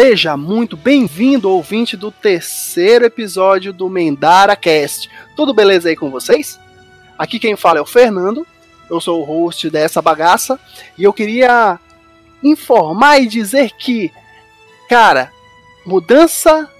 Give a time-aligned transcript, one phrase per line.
[0.00, 5.10] Seja muito bem-vindo, ouvinte do terceiro episódio do Mendara Cast.
[5.34, 6.56] Tudo beleza aí com vocês?
[7.18, 8.46] Aqui quem fala é o Fernando,
[8.88, 10.56] eu sou o host dessa bagaça
[10.96, 11.80] e eu queria
[12.44, 14.12] informar e dizer que,
[14.88, 15.32] cara,
[15.84, 16.70] mudança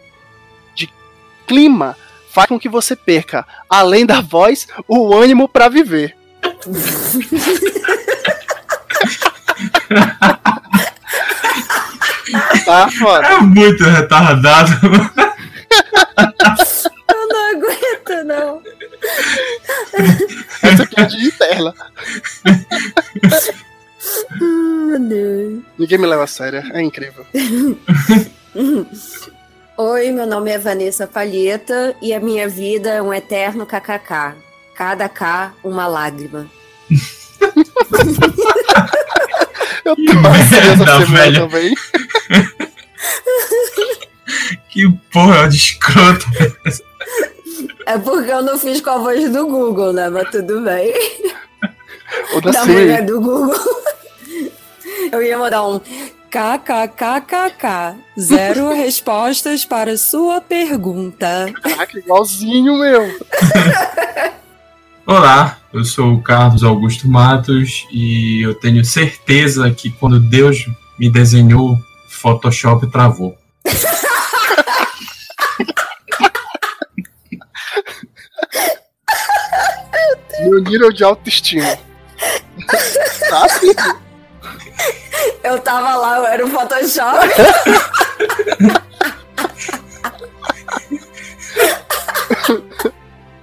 [0.72, 0.88] de
[1.44, 1.96] clima
[2.30, 6.16] faz com que você perca, além da voz, o ânimo para viver.
[12.68, 13.26] tá foda.
[13.26, 14.70] É muito retardado.
[17.08, 18.62] Eu não aguento, não.
[20.62, 21.74] Essa aqui é de interna.
[25.00, 25.62] Deus.
[25.78, 27.24] Ninguém me leva a sério, é incrível.
[29.76, 34.34] Oi, meu nome é Vanessa Palheta e a minha vida é um eterno kkk.
[34.74, 36.46] Cada K, uma lágrima.
[39.88, 41.74] Eu tô essa semana também.
[44.68, 46.26] que porra de escroto.
[47.86, 50.08] É porque eu não fiz com a voz do Google, né?
[50.10, 50.92] Mas tudo bem.
[52.34, 53.54] Ou da, da mulher do Google.
[55.10, 55.80] Eu ia mandar um
[56.30, 57.96] KKKKK.
[58.18, 61.46] Zero respostas para sua pergunta.
[61.62, 63.08] Caraca, igualzinho, meu.
[65.10, 70.66] Olá, eu sou o Carlos Augusto Matos e eu tenho certeza que quando Deus
[70.98, 71.78] me desenhou,
[72.10, 73.34] Photoshop travou.
[80.40, 81.78] Meu nível de autoestima.
[83.30, 83.74] Tá assim.
[85.42, 87.28] Eu tava lá, eu era o Photoshop.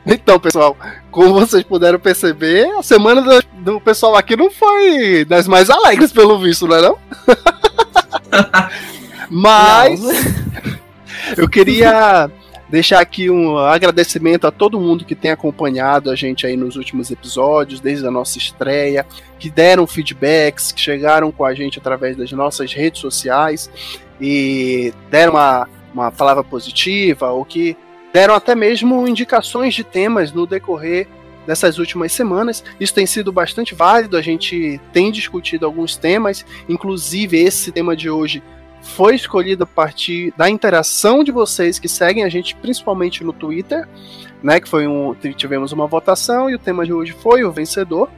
[0.05, 0.77] Então, pessoal,
[1.15, 6.11] como vocês puderam perceber, a semana do, do pessoal aqui não foi das mais alegres,
[6.11, 6.97] pelo visto, não é não?
[9.31, 10.11] Mas não.
[11.37, 12.29] eu queria
[12.67, 17.09] deixar aqui um agradecimento a todo mundo que tem acompanhado a gente aí nos últimos
[17.09, 19.05] episódios, desde a nossa estreia,
[19.39, 23.71] que deram feedbacks, que chegaram com a gente através das nossas redes sociais
[24.19, 27.77] e deram uma, uma palavra positiva ou que
[28.15, 31.05] deram até mesmo indicações de temas no decorrer
[31.45, 32.63] dessas últimas semanas.
[32.79, 38.09] Isso tem sido bastante válido, a gente tem discutido alguns temas, inclusive esse tema de
[38.09, 38.41] hoje
[38.81, 43.85] foi escolhido a partir da interação de vocês que seguem a gente principalmente no Twitter,
[44.41, 48.09] né, que foi um tivemos uma votação e o tema de hoje foi o vencedor.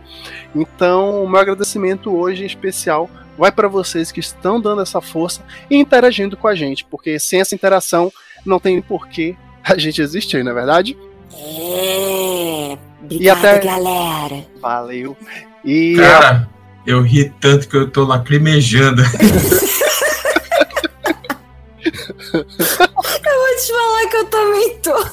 [0.56, 5.44] Então, o meu agradecimento hoje em especial vai para vocês que estão dando essa força
[5.72, 8.14] e interagindo com a gente, porque sem essa interação
[8.46, 9.36] não tem porquê
[9.68, 10.98] a gente existir, não é verdade?
[11.34, 12.78] É.
[13.04, 13.60] Obrigado, e até...
[13.60, 14.46] galera.
[14.62, 15.16] Valeu.
[15.64, 16.50] E Cara,
[16.86, 19.02] eu ri tanto que eu tô lacrimejando.
[22.34, 22.46] eu vou
[23.56, 25.08] te falar que eu também tô.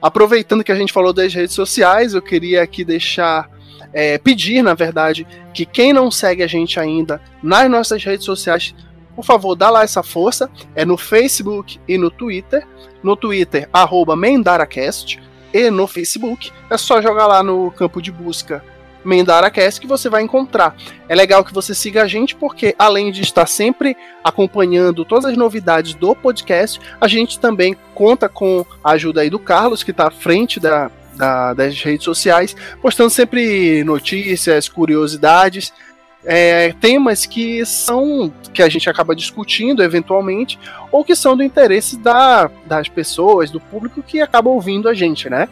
[0.00, 3.48] Aproveitando que a gente falou das redes sociais, eu queria aqui deixar
[3.92, 8.74] é, pedir, na verdade, que quem não segue a gente ainda nas nossas redes sociais
[9.14, 10.50] por favor, dá lá essa força.
[10.74, 12.66] É no Facebook e no Twitter.
[13.02, 15.22] No Twitter, arroba MendaraCast.
[15.52, 18.62] E no Facebook, é só jogar lá no campo de busca
[19.04, 20.74] MendaraCast que você vai encontrar.
[21.08, 25.36] É legal que você siga a gente, porque além de estar sempre acompanhando todas as
[25.36, 30.08] novidades do podcast, a gente também conta com a ajuda aí do Carlos, que está
[30.08, 35.72] à frente da, da, das redes sociais, postando sempre notícias, curiosidades
[36.24, 40.58] é, temas que são que a gente acaba discutindo eventualmente
[40.92, 45.28] ou que são do interesse da, das pessoas, do público que acaba ouvindo a gente,
[45.28, 45.48] né?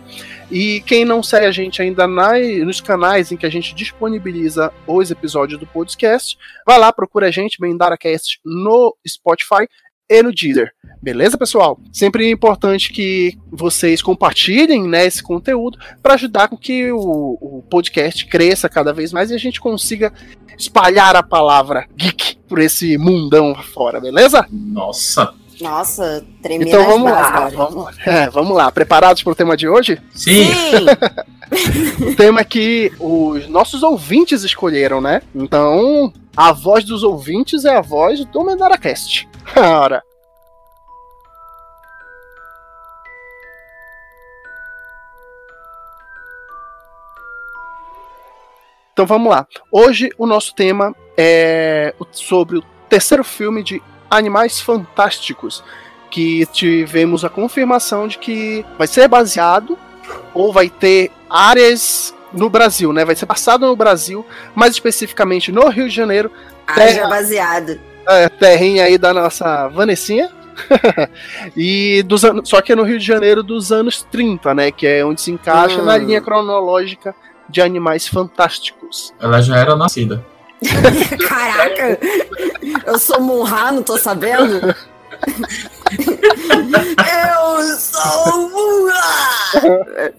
[0.50, 4.72] E quem não segue a gente ainda na, nos canais em que a gente disponibiliza
[4.86, 9.66] os episódios do podcast, vai lá, procura a gente, BendaraCast, no Spotify
[10.08, 10.72] e no Deezer.
[11.00, 11.80] Beleza, pessoal?
[11.92, 17.64] Sempre é importante que vocês compartilhem né, esse conteúdo para ajudar com que o, o,
[17.68, 20.12] podcast cresça cada vez mais e a gente consiga
[20.58, 24.46] espalhar a palavra geek por esse mundão fora, beleza?
[24.50, 25.32] Nossa.
[25.60, 26.68] Nossa, tremendo.
[26.68, 28.72] Então vamos lá, vamos, é, vamos lá.
[28.72, 30.00] Preparados para o tema de hoje?
[30.12, 30.46] Sim.
[30.46, 32.04] Sim.
[32.04, 35.22] o tema que os nossos ouvintes escolheram, né?
[35.34, 39.28] Então, a voz dos ouvintes é a voz do MendaraCast.
[39.56, 40.02] Ora.
[48.92, 49.46] Então vamos lá.
[49.70, 55.64] Hoje o nosso tema é sobre o terceiro filme de Animais Fantásticos,
[56.10, 59.78] que tivemos a confirmação de que vai ser baseado
[60.34, 63.02] ou vai ter áreas no Brasil, né?
[63.02, 66.30] Vai ser passado no Brasil, mais especificamente no Rio de Janeiro.
[66.66, 67.80] Haja baseado.
[68.06, 70.30] É, terrinha aí da nossa Vanessinha.
[71.56, 74.70] e dos anos, só que é no Rio de Janeiro dos anos 30, né?
[74.70, 75.84] Que é onde se encaixa hum.
[75.86, 77.14] na linha cronológica
[77.52, 79.12] de animais fantásticos.
[79.20, 80.24] Ela já era nascida.
[81.28, 81.98] Caraca!
[82.86, 84.60] Eu sou Munra, não tô sabendo?
[87.12, 90.14] Eu sou Munra!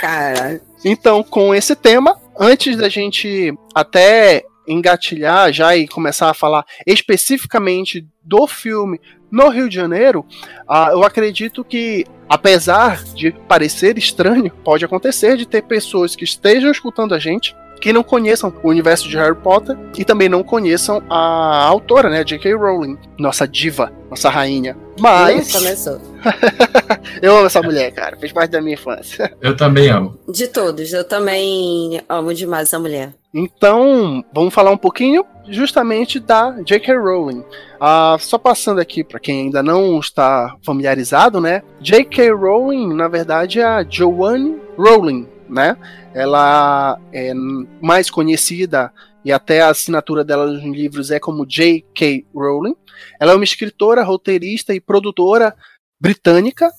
[0.00, 0.60] Cara.
[0.84, 8.06] Então, com esse tema, antes da gente até engatilhar já e começar a falar especificamente
[8.22, 9.00] do filme
[9.30, 10.24] no Rio de Janeiro,
[10.68, 16.70] uh, eu acredito que, apesar de parecer estranho, pode acontecer de ter pessoas que estejam
[16.70, 21.02] escutando a gente que não conheçam o universo de Harry Potter e também não conheçam
[21.08, 22.54] a autora, né, J.K.
[22.54, 24.76] Rowling, nossa diva, nossa rainha.
[24.98, 25.52] Mas.
[25.52, 26.00] Começou.
[27.20, 28.16] eu amo essa mulher, cara.
[28.16, 29.32] Fez parte da minha infância.
[29.40, 30.18] Eu também amo.
[30.28, 33.12] De todos, eu também amo demais essa mulher.
[33.34, 36.96] Então, vamos falar um pouquinho justamente da J.K.
[36.96, 37.44] Rowling.
[37.78, 41.62] Ah, só passando aqui para quem ainda não está familiarizado, né?
[41.80, 42.32] J.K.
[42.32, 45.76] Rowling, na verdade, é a Joanne Rowling, né?
[46.14, 47.32] Ela é
[47.80, 48.92] mais conhecida
[49.24, 52.26] e até a assinatura dela nos livros é como J.K.
[52.34, 52.76] Rowling.
[53.18, 55.54] Ela é uma escritora, roteirista e produtora
[56.00, 56.70] britânica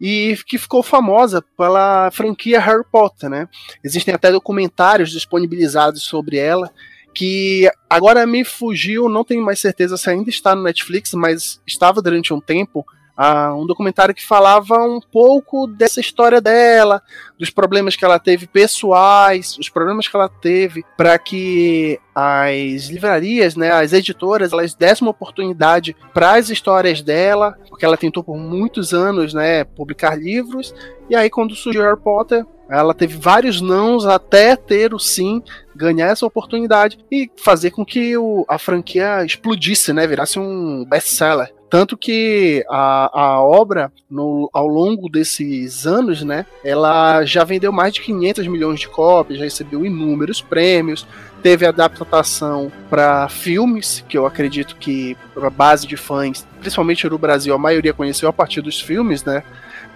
[0.00, 3.48] e que ficou famosa pela franquia Harry Potter, né?
[3.82, 6.70] Existem até documentários disponibilizados sobre ela
[7.14, 12.02] que agora me fugiu, não tenho mais certeza se ainda está no Netflix, mas estava
[12.02, 12.84] durante um tempo
[13.18, 17.02] uh, um documentário que falava um pouco dessa história dela,
[17.38, 23.56] dos problemas que ela teve pessoais, os problemas que ela teve para que as livrarias,
[23.56, 28.36] né, as editoras, elas dessem uma oportunidade para as histórias dela, porque ela tentou por
[28.36, 30.74] muitos anos, né, publicar livros,
[31.08, 35.42] e aí quando surgiu Harry Potter, ela teve vários nãos até ter o sim,
[35.76, 41.52] ganhar essa oportunidade e fazer com que o, a franquia explodisse, né, virasse um best-seller.
[41.74, 47.92] Tanto que a, a obra, no, ao longo desses anos, né, ela já vendeu mais
[47.92, 51.04] de 500 milhões de cópias, já recebeu inúmeros prêmios,
[51.42, 57.52] teve adaptação para filmes, que eu acredito que a base de fãs, principalmente no Brasil,
[57.52, 59.42] a maioria conheceu a partir dos filmes, né?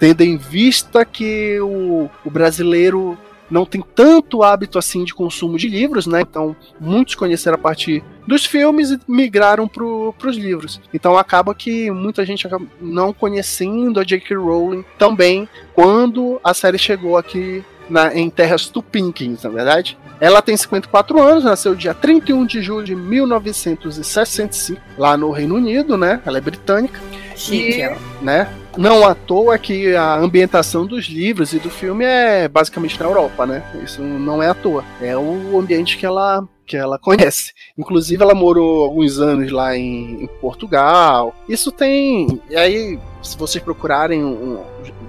[0.01, 3.17] Tendo em vista que o, o brasileiro
[3.51, 6.21] não tem tanto hábito assim de consumo de livros, né?
[6.21, 10.81] Então, muitos conheceram a partir dos filmes e migraram para os livros.
[10.93, 14.37] Então, acaba que muita gente acaba não conhecendo a J.K.
[14.37, 19.97] Rowling também quando a série chegou aqui na, em terras tupinquins, na verdade.
[20.21, 25.97] Ela tem 54 anos, nasceu dia 31 de julho de 1965, lá no Reino Unido,
[25.97, 26.21] né?
[26.27, 27.01] Ela é britânica.
[27.39, 28.53] Chique, e, né?
[28.77, 33.47] Não à toa que a ambientação dos livros e do filme é basicamente na Europa,
[33.47, 33.63] né?
[33.83, 34.85] Isso não é à toa.
[35.01, 37.53] É o ambiente que ela que ela conhece.
[37.77, 41.35] Inclusive, ela morou alguns anos lá em, em Portugal.
[41.49, 42.41] Isso tem.
[42.51, 44.63] E aí, se vocês procurarem um,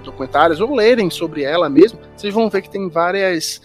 [0.04, 3.62] documentários ou lerem sobre ela mesmo, vocês vão ver que tem várias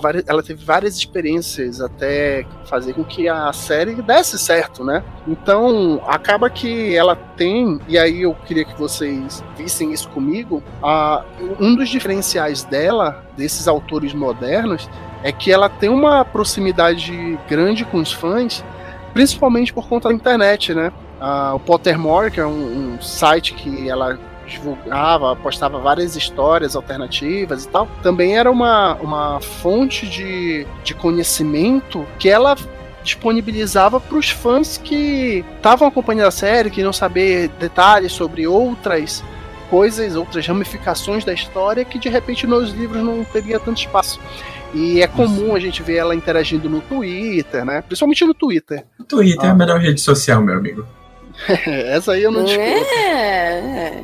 [0.00, 5.04] várias, ela teve várias experiências até fazer com que a série desse certo, né?
[5.28, 10.62] Então, acaba que ela tem, e aí eu queria que vocês vissem isso comigo,
[11.58, 14.88] um dos diferenciais dela, desses autores modernos,
[15.22, 18.64] é que ela tem uma proximidade grande com os fãs,
[19.12, 20.92] principalmente por conta da internet, né?
[21.54, 24.18] o Pottermore, que é um, um site que ela
[24.50, 32.06] divulgava, postava várias histórias alternativas e tal, também era uma, uma fonte de, de conhecimento
[32.18, 32.56] que ela
[33.02, 39.24] disponibilizava para os fãs que estavam acompanhando a série, que não saber detalhes sobre outras
[39.70, 44.20] coisas, outras ramificações da história que de repente nos livros não teria tanto espaço.
[44.74, 47.82] E é comum a gente ver ela interagindo no Twitter, né?
[47.82, 48.84] Principalmente no Twitter.
[48.98, 49.46] O Twitter ah.
[49.46, 49.56] é a ah.
[49.56, 50.86] melhor rede social, meu amigo.
[51.66, 52.68] Essa aí eu não discuto.
[52.68, 54.02] É.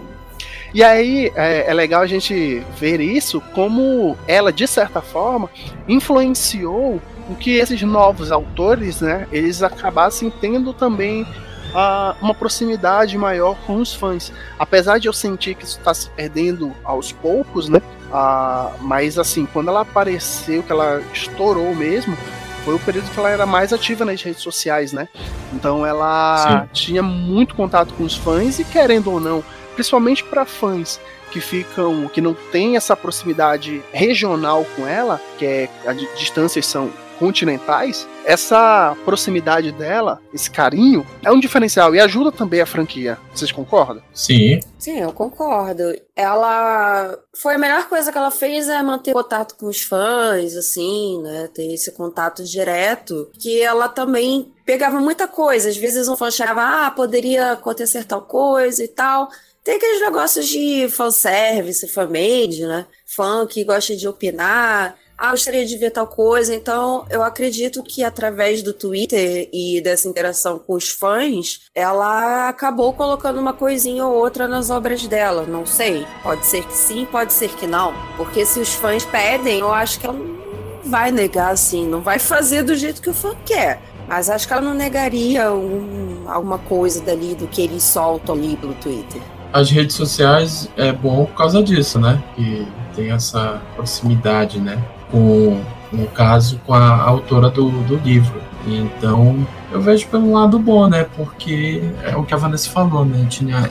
[0.75, 5.49] E aí é, é, legal a gente ver isso como ela, de certa forma,
[5.89, 13.57] influenciou o que esses novos autores, né, eles acabassem tendo também uh, uma proximidade maior
[13.67, 14.33] com os fãs.
[14.59, 17.81] Apesar de eu sentir que isso está se perdendo aos poucos, né,
[18.11, 22.17] uh, mas assim, quando ela apareceu, que ela estourou mesmo,
[22.65, 25.09] foi o período que ela era mais ativa nas redes sociais, né?
[25.53, 26.69] Então ela Sim.
[26.73, 29.45] tinha muito contato com os fãs e querendo ou não,
[29.77, 30.99] principalmente para fãs
[31.31, 36.91] que ficam, que não tem essa proximidade regional com ela, que é as distâncias são
[37.19, 43.19] continentais, essa proximidade dela, esse carinho, é um diferencial e ajuda também a franquia.
[43.35, 44.03] Vocês concordam?
[44.13, 44.61] Sim.
[44.79, 45.83] Sim, eu concordo.
[46.15, 51.23] Ela foi a melhor coisa que ela fez é manter contato com os fãs, assim,
[51.23, 51.49] né?
[51.55, 55.69] Ter esse contato direto, que ela também pegava muita coisa.
[55.69, 59.29] Às vezes um fã achava, ah, poderia acontecer tal coisa e tal.
[59.67, 62.87] Tem aqueles negócios de fanservice, fanmade, né?
[63.05, 66.55] Fã que gosta de opinar ah, gostaria de ver tal coisa.
[66.55, 72.93] Então, eu acredito que através do Twitter e dessa interação com os fãs, ela acabou
[72.93, 75.47] colocando uma coisinha ou outra nas obras dela.
[75.47, 76.07] Não sei.
[76.23, 77.95] Pode ser que sim, pode ser que não.
[78.17, 80.37] Porque se os fãs pedem, eu acho que ela não
[80.85, 83.81] vai negar assim, não vai fazer do jeito que o fã quer.
[84.07, 88.57] Mas acho que ela não negaria um, alguma coisa dali do que eles soltam ali
[88.57, 89.21] pelo Twitter.
[89.57, 92.23] As redes sociais é bom por causa disso, né?
[92.35, 94.83] Que tem essa proximidade, né?
[95.11, 95.61] com,
[95.93, 98.41] no caso, com a autora do, do livro.
[98.67, 101.07] Então, eu vejo pelo lado bom, né?
[101.17, 103.27] Porque é o que a Vanessa falou, né?
[103.29, 103.69] Tinha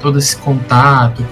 [0.00, 1.24] todo esse contato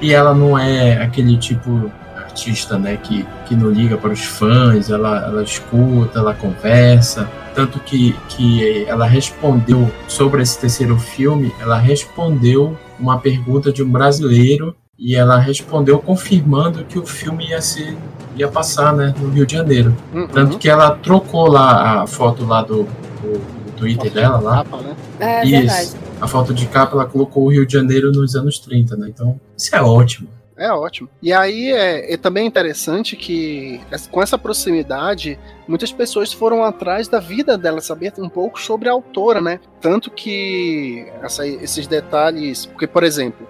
[0.00, 2.96] e ela não é aquele tipo artista, né?
[2.96, 7.28] Que, que não liga para os fãs, ela, ela escuta, ela conversa.
[7.54, 13.90] Tanto que, que ela respondeu sobre esse terceiro filme, ela respondeu uma pergunta de um
[13.90, 17.96] brasileiro e ela respondeu confirmando que o filme ia ser
[18.34, 19.94] ia passar, né, no Rio de Janeiro.
[20.12, 20.26] Uhum.
[20.26, 22.84] Tanto que ela trocou lá a foto lá do,
[23.20, 24.56] do, do Twitter foto dela lá.
[24.64, 24.96] Capa, né?
[25.20, 25.50] É, isso.
[25.50, 25.90] Verdade.
[26.20, 29.08] A foto de capa ela colocou o Rio de Janeiro nos anos 30, né?
[29.08, 30.28] Então, isso é ótimo.
[30.62, 31.08] É ótimo.
[31.20, 33.80] E aí é, é, também interessante que,
[34.12, 38.92] com essa proximidade, muitas pessoas foram atrás da vida dela, saber um pouco sobre a
[38.92, 39.58] autora, né?
[39.80, 42.64] Tanto que essa, esses detalhes.
[42.64, 43.44] Porque, por exemplo,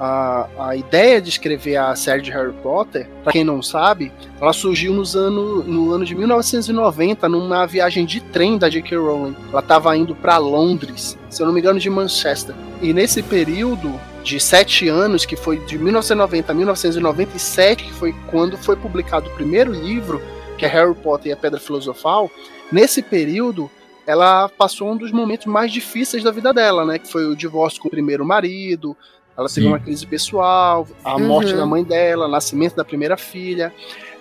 [0.00, 4.52] a, a ideia de escrever a série de Harry Potter, para quem não sabe, ela
[4.52, 8.98] surgiu nos ano, no ano de 1990, numa viagem de trem da J.K.
[8.98, 9.36] Rowling.
[9.52, 12.56] Ela estava indo para Londres, se eu não me engano, de Manchester.
[12.82, 13.94] E nesse período
[14.26, 19.34] de sete anos, que foi de 1990 a 1997, que foi quando foi publicado o
[19.34, 20.20] primeiro livro,
[20.58, 22.28] que é Harry Potter e a Pedra Filosofal,
[22.72, 23.70] nesse período
[24.04, 26.98] ela passou um dos momentos mais difíceis da vida dela, né?
[26.98, 28.96] Que foi o divórcio com o primeiro marido,
[29.36, 31.26] ela teve uma crise pessoal, a uhum.
[31.26, 33.72] morte da mãe dela, nascimento da primeira filha.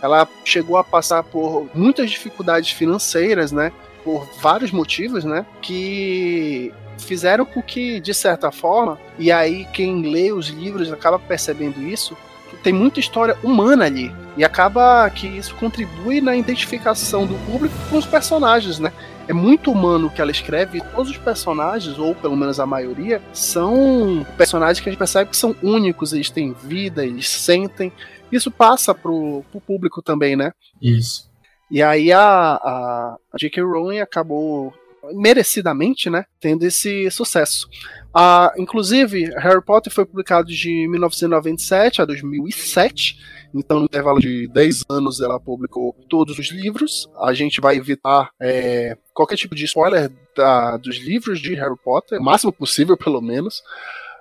[0.02, 3.72] Ela chegou a passar por muitas dificuldades financeiras, né?
[4.04, 5.46] Por vários motivos, né?
[5.62, 11.82] Que fizeram com que, de certa forma, e aí quem lê os livros acaba percebendo
[11.82, 12.16] isso,
[12.64, 14.14] tem muita história humana ali.
[14.38, 18.92] E acaba que isso contribui na identificação do público com os personagens, né?
[19.28, 20.82] é muito humano o que ela escreve.
[20.94, 25.38] Todos os personagens, ou pelo menos a maioria, são personagens que a gente percebe que
[25.38, 27.92] são únicos, eles têm vida, eles sentem.
[28.32, 30.52] Isso passa pro, pro público também, né?
[30.82, 31.30] Isso.
[31.70, 33.64] E aí a, a, a J.K.
[33.64, 34.74] Rowling acabou
[35.14, 37.68] merecidamente, né, tendo esse sucesso.
[38.14, 43.18] Ah, inclusive, Harry Potter foi publicado de 1997 a 2007
[43.56, 47.10] então, no intervalo de 10 anos, ela publicou todos os livros.
[47.22, 52.20] A gente vai evitar é, qualquer tipo de spoiler da, dos livros de Harry Potter,
[52.20, 53.64] o máximo possível, pelo menos.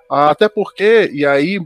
[0.09, 1.59] Até porque, e aí,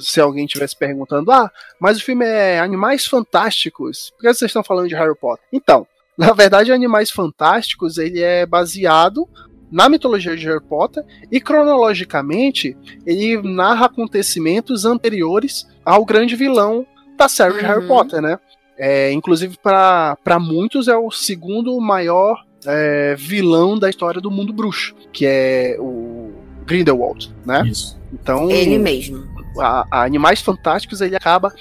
[0.00, 4.64] se alguém estivesse perguntando, ah, mas o filme é Animais Fantásticos, por que vocês estão
[4.64, 5.44] falando de Harry Potter?
[5.52, 9.28] Então, na verdade, Animais Fantásticos ele é baseado
[9.70, 12.76] na mitologia de Harry Potter e cronologicamente
[13.06, 17.58] ele narra acontecimentos anteriores ao grande vilão da série uhum.
[17.58, 17.88] de Harry uhum.
[17.88, 18.38] Potter, né?
[18.76, 24.94] É, inclusive, para muitos, é o segundo maior é, vilão da história do mundo bruxo,
[25.12, 26.32] que é o
[26.64, 27.62] Grindelwald, né?
[27.66, 28.00] Isso.
[28.12, 29.24] Então, ele mesmo.
[29.58, 31.52] A, a Animais Fantásticos ele acaba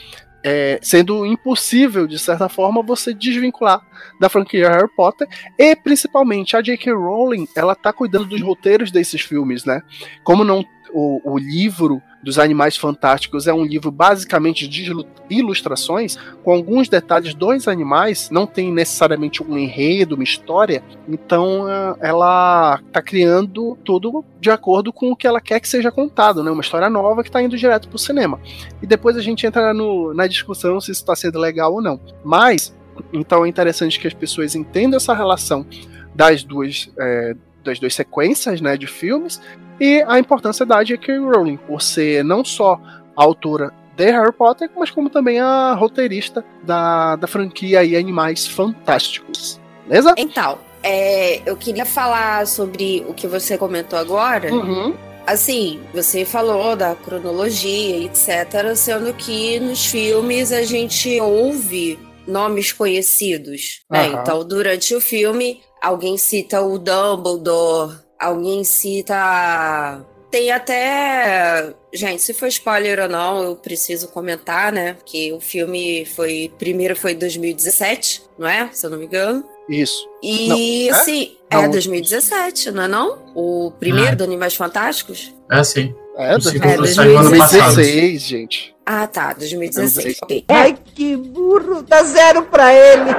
[0.43, 3.81] é, sendo impossível, de certa forma, você desvincular
[4.19, 6.93] da franquia Harry Potter e principalmente a J.K.
[6.93, 9.81] Rowling, ela tá cuidando dos roteiros desses filmes, né?
[10.23, 14.93] Como não o, o livro dos Animais Fantásticos é um livro basicamente de
[15.29, 21.95] ilustrações, com alguns detalhes dos animais, não tem necessariamente um enredo, uma história, então eh,
[22.01, 26.51] ela está criando tudo de acordo com o que ela quer que seja contado, né?
[26.51, 28.39] uma história nova que está indo direto para o cinema.
[28.81, 31.99] E depois a gente entra no, na discussão se isso está sendo legal ou não.
[32.23, 32.75] Mas,
[33.11, 35.65] então é interessante que as pessoas entendam essa relação
[36.13, 36.89] das duas.
[36.99, 39.41] É, das duas sequências né, de filmes
[39.79, 41.17] e a importância da J.K.
[41.17, 42.79] Rowling, por ser não só
[43.15, 48.47] a autora de Harry Potter, mas como também a roteirista da, da franquia e Animais
[48.47, 49.59] Fantásticos.
[49.87, 50.13] Beleza?
[50.17, 54.53] Então, é, eu queria falar sobre o que você comentou agora.
[54.53, 54.95] Uhum.
[55.25, 63.81] Assim, você falou da cronologia, etc., sendo que nos filmes a gente ouve nomes conhecidos.
[63.89, 64.07] Né?
[64.07, 70.05] Então, durante o filme, alguém cita o Dumbledore, alguém cita.
[70.29, 71.73] Tem até.
[71.93, 74.95] Gente, se for spoiler ou não, eu preciso comentar, né?
[75.05, 76.49] Que o filme foi.
[76.57, 78.69] Primeiro foi em 2017, não é?
[78.71, 79.43] Se eu não me engano.
[79.67, 80.07] Isso.
[80.23, 80.89] E Não, é?
[81.01, 81.63] assim, Não.
[81.63, 83.19] é 2017, não é não?
[83.35, 84.15] O primeiro É.
[84.15, 85.33] do Animais Fantásticos?
[85.51, 85.93] É sim.
[86.17, 87.75] É, O segundo É, saiu ano passado.
[87.75, 88.75] 2016, gente.
[88.85, 89.93] Ah, tá, 2016.
[89.93, 90.19] 2016.
[90.23, 90.45] Ok.
[90.49, 91.81] Ai, que burro!
[91.83, 93.11] Dá zero pra ele!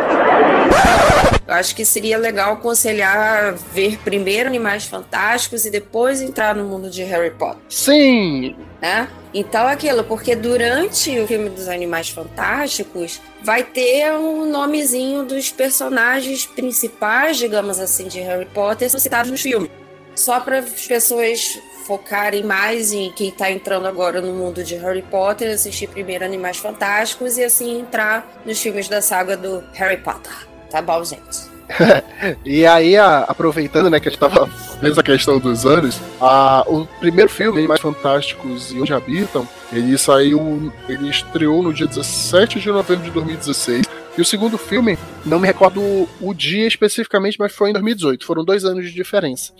[1.47, 6.89] Eu acho que seria legal aconselhar ver primeiro Animais Fantásticos e depois entrar no mundo
[6.89, 9.09] de Harry Potter, Sim, né?
[9.35, 16.47] Então aquilo, porque durante o filme dos Animais Fantásticos vai ter um nomezinho dos personagens
[16.47, 19.71] principais, digamos assim, de Harry Potter citados no filme.
[20.15, 25.03] Só para as pessoas focarem mais em quem tá entrando agora no mundo de Harry
[25.03, 30.33] Potter, assistir primeiro Animais Fantásticos e assim entrar nos filmes da saga do Harry Potter.
[30.71, 31.53] Tá bom, gente?
[32.45, 34.49] E aí, a- aproveitando, né, que a gente tava
[34.81, 39.97] vendo a questão dos anos, a- o primeiro filme, Animais Fantásticos e Onde Habitam, ele
[39.99, 43.87] saiu, ele estreou no dia 17 de novembro de 2016.
[44.17, 45.81] E o segundo filme, não me recordo
[46.21, 48.25] o dia especificamente, mas foi em 2018.
[48.27, 49.53] Foram dois anos de diferença.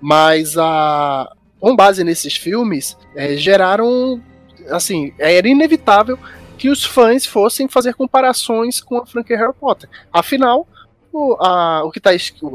[0.00, 1.30] Mas a
[1.62, 4.20] com base nesses filmes, eh, geraram,
[4.68, 6.18] assim, era inevitável
[6.58, 9.88] que os fãs fossem fazer comparações com a franquia Harry Potter.
[10.12, 10.66] Afinal,
[11.12, 12.10] o, a- o que tá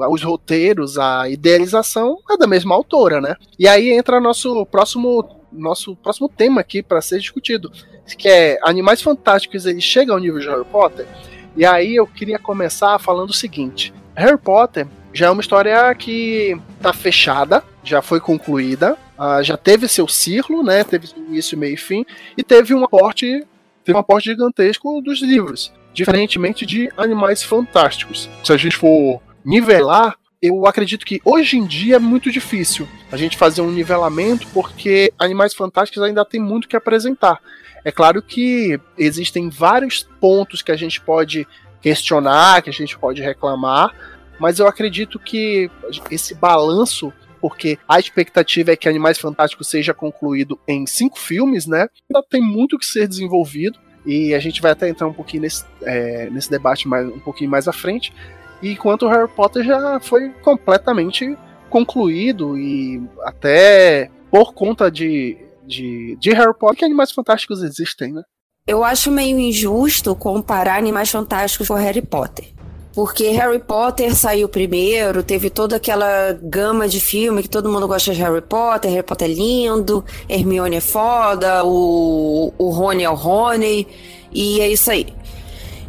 [0.09, 3.35] os roteiros, a idealização é da mesma autora, né?
[3.57, 7.71] E aí entra nosso próximo nosso próximo tema aqui para ser discutido,
[8.17, 11.07] que é Animais Fantásticos, ele chega ao nível de Harry Potter.
[11.55, 16.59] E aí eu queria começar falando o seguinte: Harry Potter já é uma história que
[16.81, 20.83] tá fechada, já foi concluída, ah, já teve seu ciclo, né?
[20.83, 22.05] Teve início, meio e fim,
[22.37, 23.45] e teve um aporte,
[23.83, 28.29] teve um aporte gigantesco dos livros diferentemente de Animais Fantásticos.
[28.43, 33.17] Se a gente for nivelar, eu acredito que hoje em dia é muito difícil a
[33.17, 37.41] gente fazer um nivelamento porque Animais Fantásticos ainda tem muito que apresentar.
[37.83, 41.47] É claro que existem vários pontos que a gente pode
[41.81, 43.91] questionar, que a gente pode reclamar,
[44.39, 45.71] mas eu acredito que
[46.11, 51.87] esse balanço porque a expectativa é que Animais Fantásticos seja concluído em cinco filmes, né?
[52.09, 53.79] Ainda tem muito que ser desenvolvido.
[54.05, 57.49] E a gente vai até entrar um pouquinho nesse, é, nesse debate mais, um pouquinho
[57.49, 58.13] mais à frente.
[58.61, 61.37] E enquanto o Harry Potter já foi completamente
[61.69, 68.23] concluído e até por conta de, de, de Harry Potter que Animais Fantásticos existem, né?
[68.65, 72.56] Eu acho meio injusto comparar Animais Fantásticos com Harry Potter.
[72.97, 78.11] Porque Harry Potter saiu primeiro, teve toda aquela gama de filme que todo mundo gosta
[78.11, 83.13] de Harry Potter, Harry Potter é lindo, Hermione é foda, o, o Rony é o
[83.13, 83.87] Rony,
[84.33, 85.13] e é isso aí.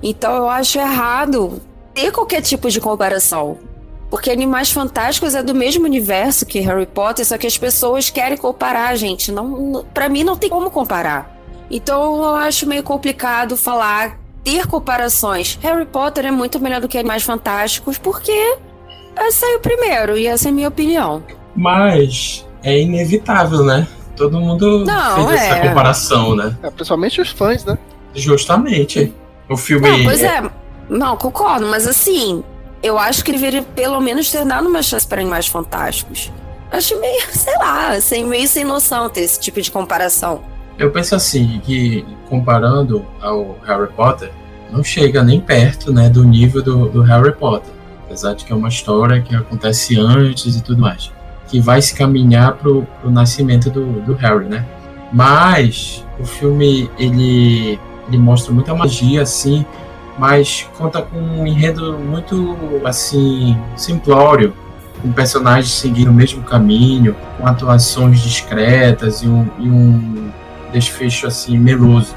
[0.02, 1.62] Então eu acho errado
[1.94, 3.56] ter qualquer tipo de comparação.
[4.10, 8.36] Porque Animais Fantásticos é do mesmo universo que Harry Potter, só que as pessoas querem
[8.36, 9.32] comparar, gente.
[9.32, 11.40] Não, para mim não tem como comparar.
[11.70, 15.58] Então eu acho meio complicado falar, ter comparações.
[15.62, 18.56] Harry Potter é muito melhor do que Animais Fantásticos, porque
[19.14, 21.22] é, saiu primeiro, e essa é a minha opinião.
[21.54, 23.86] Mas é inevitável, né?
[24.16, 25.68] Todo mundo Não, fez essa é.
[25.68, 26.56] comparação, né?
[26.62, 27.76] É, principalmente os fãs, né?
[28.14, 29.12] Justamente.
[29.48, 29.88] O filme.
[29.88, 30.42] Não, pois é.
[30.88, 32.42] Não, concordo, mas assim,
[32.82, 36.32] eu acho que deveria pelo menos ter dado uma chance para Animais Fantásticos.
[36.72, 40.42] Acho meio, sei lá, assim, meio sem noção ter esse tipo de comparação.
[40.78, 44.30] Eu penso assim, que comparando ao Harry Potter,
[44.70, 47.72] não chega nem perto né, do nível do, do Harry Potter.
[48.04, 51.12] Apesar de que é uma história que acontece antes e tudo mais.
[51.48, 54.64] Que vai se caminhar pro, pro nascimento do, do Harry, né?
[55.12, 59.64] Mas o filme, ele, ele mostra muita magia, assim,
[60.16, 64.54] mas conta com um enredo muito, assim, simplório.
[65.02, 70.30] Com personagens seguindo o mesmo caminho, com atuações discretas e um, e um
[70.72, 72.16] desfecho assim meloso.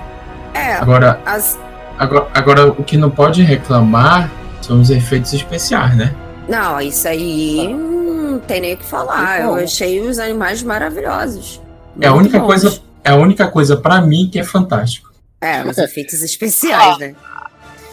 [0.54, 1.58] É, Agora, as,
[1.98, 4.30] agora, agora o que não pode reclamar
[4.62, 6.14] são os efeitos especiais, né?
[6.48, 9.42] Não, isso aí não tem nem o que falar.
[9.42, 11.62] Eu achei os animais maravilhosos.
[12.00, 12.46] É a única bons.
[12.48, 15.12] coisa, é a única coisa para mim que é fantástico.
[15.40, 17.16] É, os efeitos especiais, né?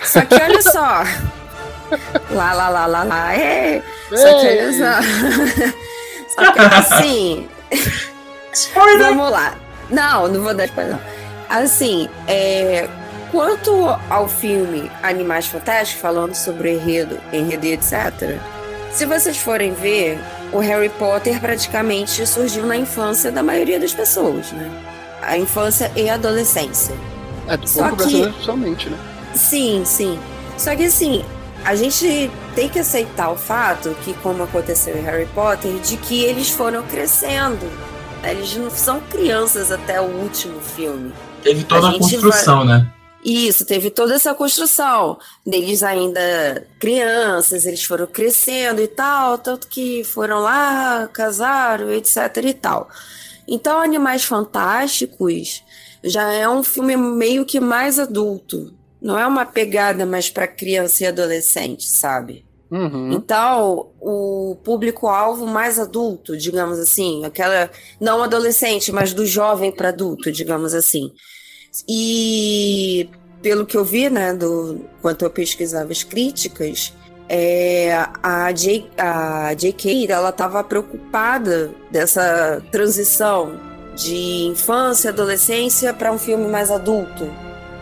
[0.02, 1.02] Só que olha só.
[2.30, 3.34] Lá, lá, lá, lá, lá.
[3.34, 3.82] É.
[4.10, 5.72] Só que olha só.
[6.44, 7.48] Só que assim.
[8.98, 9.54] Vamos lá.
[9.90, 11.01] Não, não vou dar spoiler, não.
[11.48, 12.88] Assim, é,
[13.31, 13.72] quanto
[14.11, 18.38] ao filme Animais Fantásticos, falando sobre enredo, enredo e etc.,
[18.92, 20.18] se vocês forem ver,
[20.53, 24.70] o Harry Potter praticamente surgiu na infância da maioria das pessoas, né?
[25.22, 26.94] A infância e a adolescência.
[27.46, 28.35] É do Só povo que- né?
[29.35, 30.18] Sim, sim.
[30.57, 31.24] Só que assim,
[31.64, 36.24] a gente tem que aceitar o fato que, como aconteceu em Harry Potter, de que
[36.24, 37.70] eles foram crescendo.
[38.22, 41.12] Eles não são crianças até o último filme.
[41.42, 42.92] Teve toda A a, construção, né?
[43.24, 50.04] Isso, teve toda essa construção deles ainda crianças, eles foram crescendo e tal, tanto que
[50.04, 52.88] foram lá, casaram, etc e tal.
[53.46, 55.64] Então, Animais Fantásticos
[56.02, 58.74] já é um filme meio que mais adulto.
[59.00, 62.44] Não é uma pegada mais para criança e adolescente, sabe?
[62.70, 63.12] Uhum.
[63.12, 70.31] Então, o público-alvo mais adulto, digamos assim, aquela não adolescente, mas do jovem para adulto,
[70.31, 71.11] digamos assim.
[71.88, 73.09] E
[73.42, 76.92] pelo que eu vi, né, do quanto eu pesquisava as críticas,
[77.28, 80.07] é, a, J, a J.K.
[80.11, 83.59] ela estava preocupada dessa transição
[83.94, 87.28] de infância, adolescência para um filme mais adulto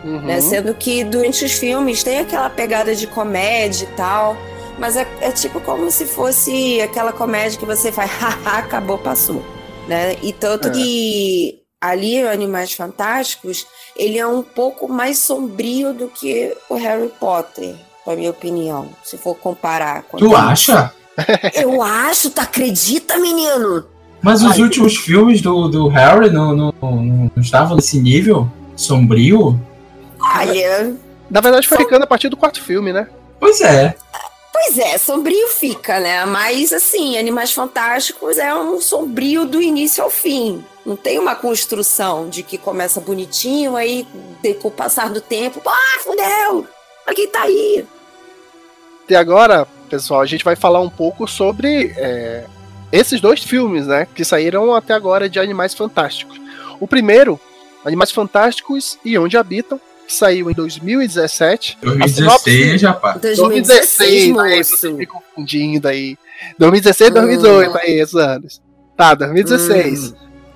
[0.03, 0.21] Uhum.
[0.21, 0.41] né?
[0.41, 4.37] Sendo que durante os filmes tem aquela pegada de comédia e tal,
[4.79, 9.43] mas é, é tipo como se fosse aquela comédia que você faz, haha, acabou, passou,
[9.87, 10.15] né?
[10.21, 10.71] E tanto É.
[10.71, 17.75] que ali, Animais Fantásticos, ele é um pouco mais sombrio do que o Harry Potter,
[18.05, 20.03] na minha opinião, se for comparar.
[20.03, 20.91] com Tu acha?
[21.53, 23.85] Eu acho, tu acredita, menino?
[24.21, 24.61] Mas os Ai.
[24.61, 26.95] últimos filmes do, do Harry não, não, não,
[27.35, 29.59] não estavam nesse nível sombrio?
[30.33, 30.91] Aí, é-
[31.29, 33.07] Na verdade, foi ficando a partir do quarto filme, né?
[33.39, 33.95] Pois é.
[34.59, 36.25] Pois é, sombrio fica, né?
[36.25, 40.65] Mas assim, Animais Fantásticos é um sombrio do início ao fim.
[40.83, 44.07] Não tem uma construção de que começa bonitinho, aí
[44.59, 46.67] com o passar do tempo, ah, fudeu!
[47.13, 47.85] Quem tá aí!
[49.07, 52.45] E agora, pessoal, a gente vai falar um pouco sobre é,
[52.91, 54.07] esses dois filmes, né?
[54.15, 56.41] Que saíram até agora de Animais Fantásticos.
[56.79, 57.39] O primeiro,
[57.85, 61.77] Animais Fantásticos e Onde Habitam, saiu em 2017.
[61.81, 63.21] 2016, rapaz.
[63.21, 64.77] 2016, aí, moço.
[64.77, 66.17] você me confundindo aí.
[66.57, 68.61] 2016, 2018, aí, esses anos.
[68.95, 70.11] Tá, 2016.
[70.11, 70.15] Hum.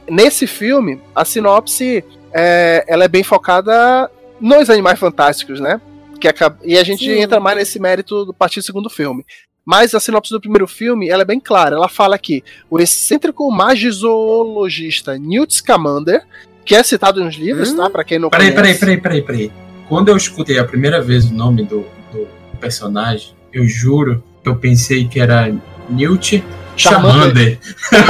[0.10, 4.10] Nesse filme, a sinopse é, ela é bem focada
[4.40, 5.80] nos animais fantásticos, né?
[6.20, 7.20] Que acaba, e a gente Sim.
[7.20, 9.26] entra mais nesse mérito do partir do segundo filme.
[9.64, 11.76] Mas a sinopse do primeiro filme ela é bem clara.
[11.76, 16.26] Ela fala que o excêntrico magizoologista Newt Scamander,
[16.66, 17.78] que é citado nos livros, Hum.
[17.78, 17.90] tá?
[17.90, 18.80] Pra quem não Peraí, conhece.
[18.80, 19.62] peraí, peraí, peraí, peraí.
[19.90, 22.28] Quando eu escutei a primeira vez o nome do, do
[22.60, 25.52] personagem, eu juro que eu pensei que era
[25.90, 26.44] Newt
[26.78, 27.60] Charmander.
[27.62, 27.92] Charmander.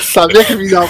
[0.00, 0.88] Sabia que me dava.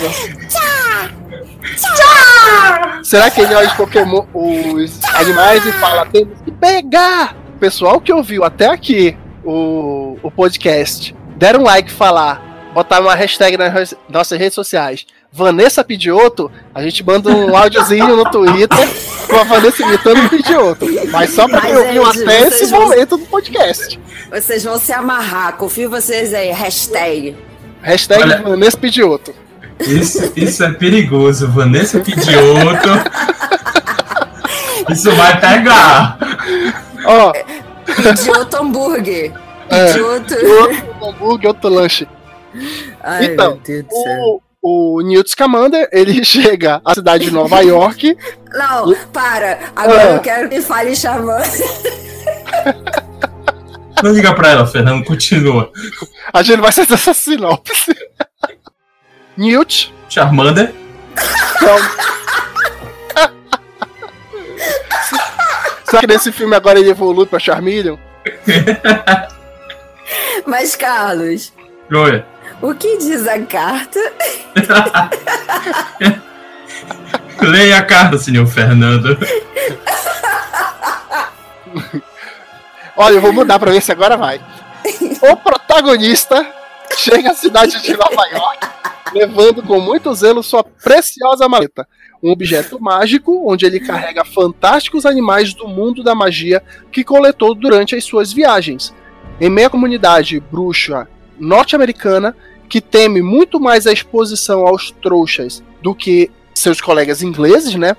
[3.02, 7.36] Será que ele olha os Pokémon, os animais e fala, temos que pegar?
[7.54, 13.14] O pessoal que ouviu até aqui o, o podcast, deram um like falar, botaram uma
[13.14, 15.06] hashtag nas nossas redes sociais.
[15.34, 18.88] Vanessa Pidioto, a gente manda um áudiozinho no Twitter
[19.28, 20.86] com a Vanessa imitando o Pidioto.
[21.10, 23.98] Mas só pra Mas, ouviu gente, até esse vão- momento do podcast.
[24.30, 27.34] Vocês vão se amarrar, confio em vocês aí, hashtag.
[27.80, 29.34] Hashtag Olha- Vanessa Pidioto.
[29.80, 31.48] Isso, isso é perigoso.
[31.50, 32.88] Vanessa Pidioto.
[34.90, 36.18] Isso vai pegar.
[37.04, 37.32] Ó,
[38.10, 39.32] Idiota hambúrguer.
[39.70, 39.90] É.
[39.90, 40.34] Idiota.
[40.46, 42.06] outro hambúrguer, outro lanche.
[43.02, 43.60] Ai, Então.
[43.90, 48.16] O, o Newt Scamander, ele chega à cidade de Nova York.
[48.52, 49.58] Não, para.
[49.74, 50.12] Agora Ah.
[50.14, 51.42] eu quero que fale chamando.
[54.02, 55.04] Não liga pra ela, Fernando.
[55.04, 55.70] Continua.
[56.32, 57.94] A gente vai ser essa sinopse.
[59.36, 60.72] Newt, Charmander.
[61.56, 61.76] então...
[65.84, 67.96] Será que nesse filme agora ele evolui pra Charmeleon?
[70.46, 71.52] Mas, Carlos,
[71.94, 72.26] Olha.
[72.60, 74.00] O que diz a carta?
[77.40, 79.18] Leia a carta, senhor Fernando.
[82.96, 84.40] Olha, eu vou mudar pra ver se agora vai.
[85.22, 86.46] O protagonista
[86.96, 88.68] chega à cidade de Nova York,
[89.12, 91.88] levando com muito zelo sua preciosa maleta.
[92.22, 97.96] Um objeto mágico onde ele carrega fantásticos animais do mundo da magia que coletou durante
[97.96, 98.94] as suas viagens.
[99.40, 102.36] Em meio à comunidade bruxa norte-americana,
[102.68, 107.96] que teme muito mais a exposição aos trouxas do que seus colegas ingleses, né?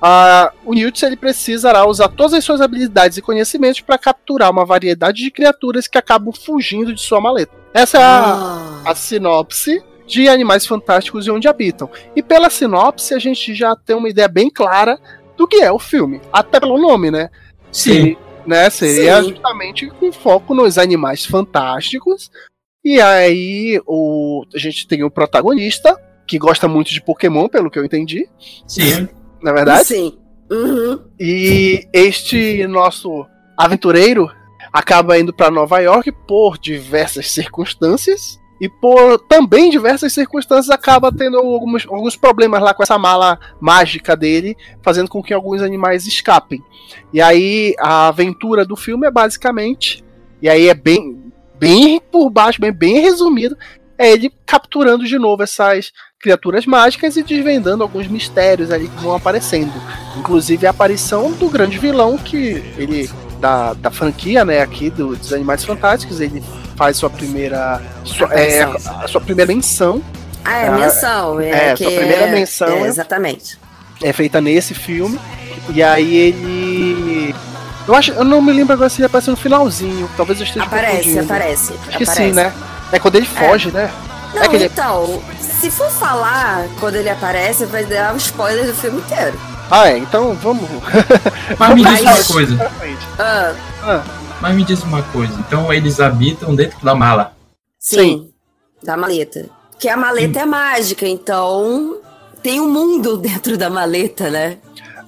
[0.00, 4.64] Ah, o Newt ele precisará usar todas as suas habilidades e conhecimentos para capturar uma
[4.64, 7.52] variedade de criaturas que acabam fugindo de sua maleta.
[7.72, 11.88] Essa é a, Ah, a sinopse de Animais Fantásticos e Onde Habitam.
[12.14, 14.98] E pela sinopse a gente já tem uma ideia bem clara
[15.36, 17.30] do que é o filme, até pelo nome, né?
[17.72, 18.16] Sim.
[18.46, 18.68] né?
[18.68, 19.30] Seria Sim.
[19.30, 22.30] justamente com foco nos animais fantásticos.
[22.84, 27.78] E aí o, a gente tem o protagonista, que gosta muito de Pokémon, pelo que
[27.78, 28.28] eu entendi,
[28.66, 29.08] Sim.
[29.42, 29.86] na verdade.
[29.86, 30.18] Sim.
[30.50, 31.00] Uhum.
[31.18, 34.30] E este nosso aventureiro
[34.72, 38.38] acaba indo para Nova York por diversas circunstâncias.
[38.60, 44.16] E por também diversas circunstâncias acaba tendo alguns, alguns problemas lá com essa mala mágica
[44.16, 46.62] dele, fazendo com que alguns animais escapem.
[47.12, 50.04] E aí a aventura do filme é basicamente,
[50.40, 51.23] e aí é bem,
[51.64, 53.56] bem por baixo, bem, bem resumido,
[53.96, 59.14] é ele capturando de novo essas criaturas mágicas e desvendando alguns mistérios ali que vão
[59.14, 59.72] aparecendo.
[60.18, 65.32] Inclusive a aparição do grande vilão que ele da, da franquia, né, aqui do, dos
[65.32, 66.42] Animais Fantásticos, ele
[66.76, 70.02] faz sua primeira sua, é, a sua primeira menção.
[70.44, 71.40] Ah, é, Ah, menção.
[71.40, 73.58] É, é, sua primeira é- menção, é, exatamente.
[74.02, 75.18] É feita nesse filme.
[75.72, 77.34] E aí ele
[77.86, 80.08] eu acho, eu não me lembro agora se ele aparece no finalzinho.
[80.16, 81.24] Talvez eu esteja Aparece, confundindo.
[81.24, 81.72] aparece.
[81.72, 82.14] Acho que aparece.
[82.14, 82.52] sim, né?
[82.92, 83.90] É quando ele foge, né?
[84.34, 88.66] Não, É que ele- então, se for falar quando ele aparece, vai dar um spoiler
[88.66, 89.38] do filme inteiro.
[89.70, 89.98] Ah, é.
[89.98, 90.68] Então vamos.
[91.58, 92.70] Mas me diz uma coisa.
[93.18, 94.02] Ah, Ah,
[94.40, 95.32] Mas me diz uma coisa.
[95.38, 97.32] Então eles habitam dentro da mala.
[97.78, 98.30] sim, Sim.
[98.82, 99.46] Da maleta.
[99.70, 101.96] Porque a maleta é mágica, então
[102.42, 104.58] tem um mundo dentro da maleta, né?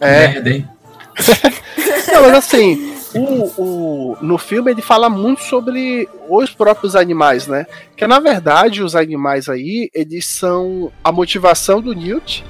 [0.01, 0.29] é.
[0.29, 0.69] Merda, hein?
[2.13, 7.67] Não, mas assim, o, o, no filme ele fala muito sobre os próprios animais, né?
[7.97, 12.45] Que na verdade os animais aí, eles são a motivação do Newt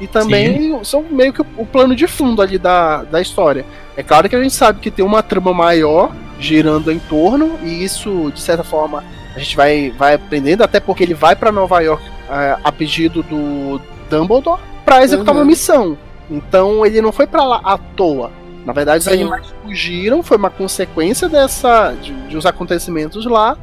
[0.00, 3.64] e também são meio que o, plano de fundo ali da, da história.
[3.96, 7.84] É claro que a gente sabe que tem uma trama maior girando em torno, e
[7.84, 9.04] isso, de certa forma,
[9.36, 13.22] a gente vai, vai aprendendo, até porque ele vai para Nova York eh, a pedido
[13.22, 15.40] do Dumbledore para executar Uhum.
[15.42, 15.98] uma missão.
[16.30, 18.30] Então ele não foi para lá à toa.
[18.64, 19.22] Na verdade, os Sim.
[19.22, 23.58] animais fugiram, foi uma consequência dessa de, de os acontecimentos lá.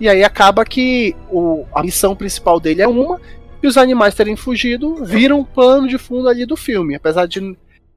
[0.00, 3.20] E aí acaba que o, a missão principal dele é uma,
[3.62, 6.94] e os animais terem fugido viram o plano de fundo ali do filme.
[6.94, 7.56] Apesar de,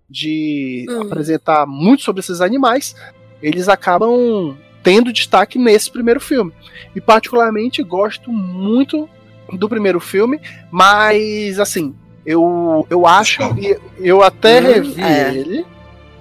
[0.10, 1.02] de Hum.
[1.02, 2.96] apresentar muito sobre esses animais,
[3.41, 6.52] eles acabam tendo destaque nesse primeiro filme.
[6.96, 9.10] E particularmente gosto muito
[9.54, 10.39] do primeiro filme,
[10.70, 15.33] mas assim, eu, eu acho, e eu até Hum, revi é.
[15.33, 15.65] ele.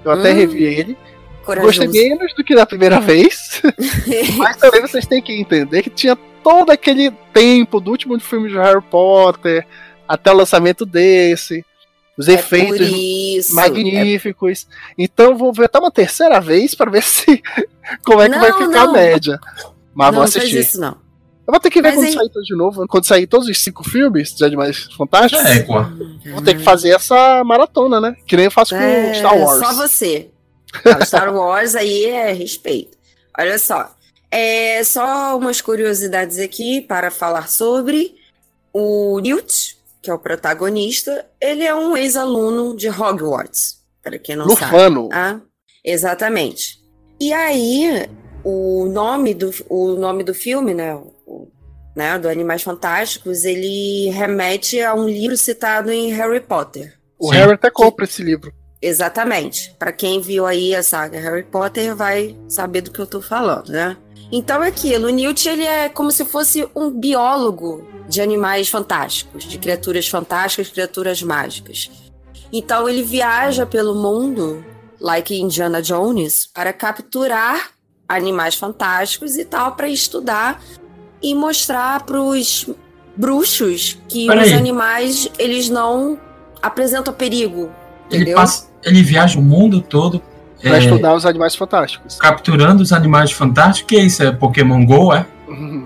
[0.04, 0.36] Eu até Hum.
[0.36, 0.96] revi ele.
[1.44, 1.80] Corajoso.
[1.80, 3.60] Gostei menos do que da primeira vez.
[4.36, 8.56] Mas também vocês têm que entender que tinha todo aquele tempo do último filme de
[8.56, 9.66] Harry Potter
[10.08, 11.64] até o lançamento desse,
[12.16, 13.54] os É efeitos isso.
[13.54, 14.66] magníficos.
[14.96, 17.42] Então eu vou ver até uma terceira vez para ver se
[18.04, 18.92] como é que Não, vai ficar a não.
[18.92, 19.38] média.
[19.94, 20.58] Mas não vou faz assistir.
[20.60, 20.96] isso, não.
[21.46, 23.48] Eu vou ter que ver Mas quando aí- sair tudo de novo, quando sair todos
[23.48, 25.44] os cinco filmes de Animais Fantásticos.
[25.44, 25.92] É, Égua.
[26.32, 28.16] Vou ter que fazer essa maratona, né?
[28.26, 29.58] Que nem eu faço É, com Star Wars.
[29.66, 30.30] Só você.
[30.84, 32.96] Não, Star Wars aí é respeito.
[33.38, 33.94] Olha só.
[34.30, 38.14] É só umas curiosidades aqui para falar sobre
[38.72, 41.26] o Newt, que é o protagonista.
[41.40, 44.64] Ele é um ex-aluno de Hogwarts, para quem não sabe.
[44.72, 45.08] Lufano.
[45.12, 45.38] Ah,
[45.84, 46.78] exatamente.
[47.20, 48.08] E aí,
[48.42, 50.98] o nome do, o nome do filme, né,
[51.94, 56.98] né, do Animais Fantásticos, ele remete a um livro citado em Harry Potter.
[57.18, 57.38] O Sim.
[57.38, 58.52] Harry até compra esse livro.
[58.82, 59.74] Exatamente.
[59.78, 63.70] Para quem viu aí a saga Harry Potter vai saber do que eu tô falando,
[63.70, 63.96] né?
[64.30, 69.44] Então é aquilo, o Newt ele é como se fosse um biólogo de animais fantásticos,
[69.44, 71.90] de criaturas fantásticas, criaturas mágicas.
[72.52, 74.64] Então ele viaja pelo mundo,
[75.00, 77.70] like Indiana Jones, para capturar
[78.08, 80.62] animais fantásticos e tal, para estudar
[81.22, 82.68] e mostrar para os
[83.16, 84.48] bruxos que Peraí.
[84.48, 86.18] os animais eles não
[86.62, 87.70] apresentam perigo,
[88.10, 88.36] Ele, entendeu?
[88.36, 90.20] passa, ele viaja o mundo todo
[90.60, 92.16] Pra é, estudar os animais fantásticos.
[92.18, 93.86] capturando os animais fantásticos.
[93.88, 94.22] Que é isso?
[94.22, 95.26] É Pokémon GO, é?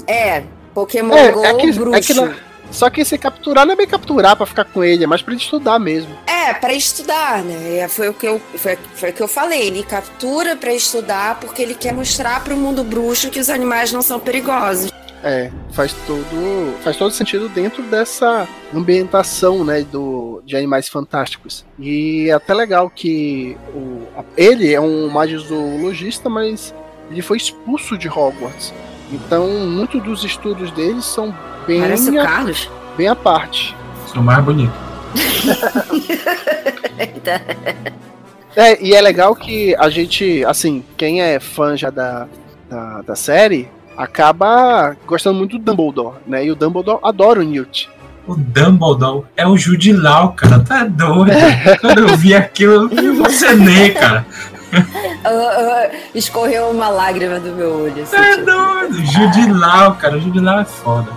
[0.07, 2.01] É, Pokémon É, Go é que- é bruxo.
[2.03, 2.35] que na-
[2.71, 5.33] Só que esse capturar não é bem capturar pra ficar com ele, é mais pra
[5.33, 6.15] ele estudar mesmo.
[6.27, 7.79] É, pra estudar, né?
[7.79, 9.67] É, Foi o que eu, foi, foi o que eu falei.
[9.67, 14.03] Ele captura pra estudar porque ele quer mostrar pro mundo bruxo que os animais não
[14.03, 14.93] são perigosos.
[15.23, 21.65] É, faz todo, faz todo sentido dentro dessa ambientação, né, do, de animais fantásticos.
[21.79, 26.73] E é até legal que o, ele é um magizoologista, mas
[27.11, 28.73] ele foi expulso de Hogwarts.
[29.11, 31.35] Então, muitos dos estudos dele são
[31.67, 32.71] bem, Parece o a, Carlos.
[32.97, 33.75] bem à parte.
[34.07, 34.73] Sou mais bonito.
[38.57, 42.27] É, e é legal que a gente, assim, quem é fã já da,
[42.69, 43.69] da, da série,
[43.99, 46.45] acaba gostando muito do Dumbledore, né?
[46.47, 47.91] E o Dumbledore adora o Newt.
[48.27, 50.61] O Dumbledore é o Jude Law, cara.
[50.61, 51.33] Tá doido.
[51.81, 54.25] Quando eu vi aquilo, eu me emocionei, cara.
[55.25, 58.03] Ah, ah, escorreu uma lágrima do meu olho.
[58.03, 58.45] assim, Tá tipo.
[58.45, 59.07] doido.
[59.07, 60.17] Jude Law, cara.
[60.17, 61.11] O Jude Law é foda.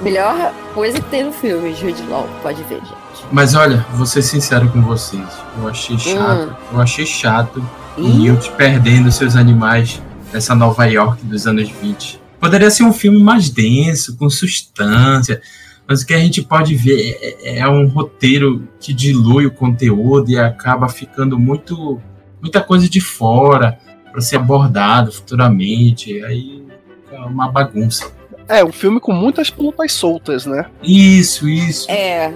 [0.00, 2.94] Melhor coisa que tem no filme, Jude Law, pode ver, gente.
[3.32, 5.22] Mas olha, vou ser sincero com vocês.
[5.60, 6.48] Eu achei chato.
[6.50, 6.74] Hum.
[6.74, 7.64] Eu achei chato
[7.96, 8.18] o Ih.
[8.18, 10.00] Newt perdendo seus animais
[10.34, 12.20] nessa Nova York dos anos 20.
[12.40, 15.40] Poderia ser um filme mais denso, com substância.
[15.86, 20.30] Mas o que a gente pode ver é, é um roteiro que dilui o conteúdo
[20.30, 22.00] e acaba ficando muito
[22.42, 23.78] muita coisa de fora
[24.10, 26.22] para ser abordado futuramente.
[26.24, 26.64] Aí
[27.04, 28.10] fica uma bagunça.
[28.48, 30.66] É, um filme com muitas pontas soltas, né?
[30.82, 31.90] Isso, isso.
[31.90, 32.32] É,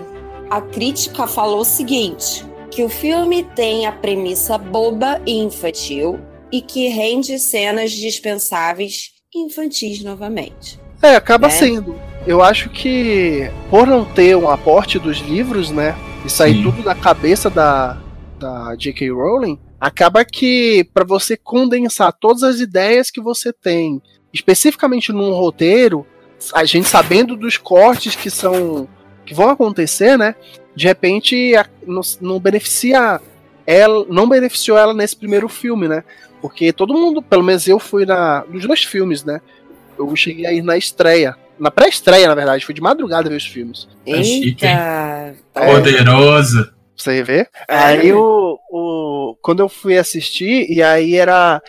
[0.48, 6.60] a crítica falou o seguinte: que o filme tem a premissa boba e infantil e
[6.60, 10.78] que rende cenas dispensáveis infantis novamente.
[11.02, 11.50] É, acaba É.
[11.50, 11.94] sendo.
[12.26, 15.94] Eu acho que por não ter um aporte dos livros, né?
[16.26, 16.62] E sair Sim.
[16.64, 18.00] tudo da cabeça da,
[18.38, 19.10] da J.K.
[19.10, 26.04] Rowling, acaba que para você condensar todas as ideias que você tem, especificamente num roteiro,
[26.52, 28.88] a gente sabendo dos cortes que são
[29.24, 30.34] que vão acontecer, né?
[30.74, 33.20] De repente a- não, não beneficia
[33.68, 36.02] ela, não beneficiou ela nesse primeiro filme, né?
[36.40, 39.42] Porque todo mundo, pelo menos eu fui na nos dois filmes, né?
[39.98, 41.36] Eu cheguei a ir na estreia.
[41.58, 43.86] Na pré-estreia, na verdade, fui de madrugada ver os filmes.
[44.06, 45.34] É chique, Eita!
[45.52, 46.64] Poderoso.
[46.64, 47.50] Pra você ver.
[47.68, 49.36] Aí o, o.
[49.42, 51.60] Quando eu fui assistir, e aí era.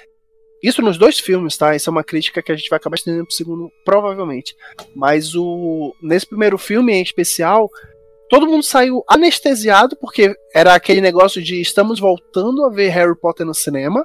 [0.63, 1.75] Isso nos dois filmes, tá?
[1.75, 4.55] Isso é uma crítica que a gente vai acabar estendendo pro segundo, provavelmente.
[4.95, 5.93] Mas o.
[6.01, 7.69] Nesse primeiro filme em especial,
[8.30, 13.46] todo mundo saiu anestesiado, porque era aquele negócio de estamos voltando a ver Harry Potter
[13.46, 14.04] no cinema.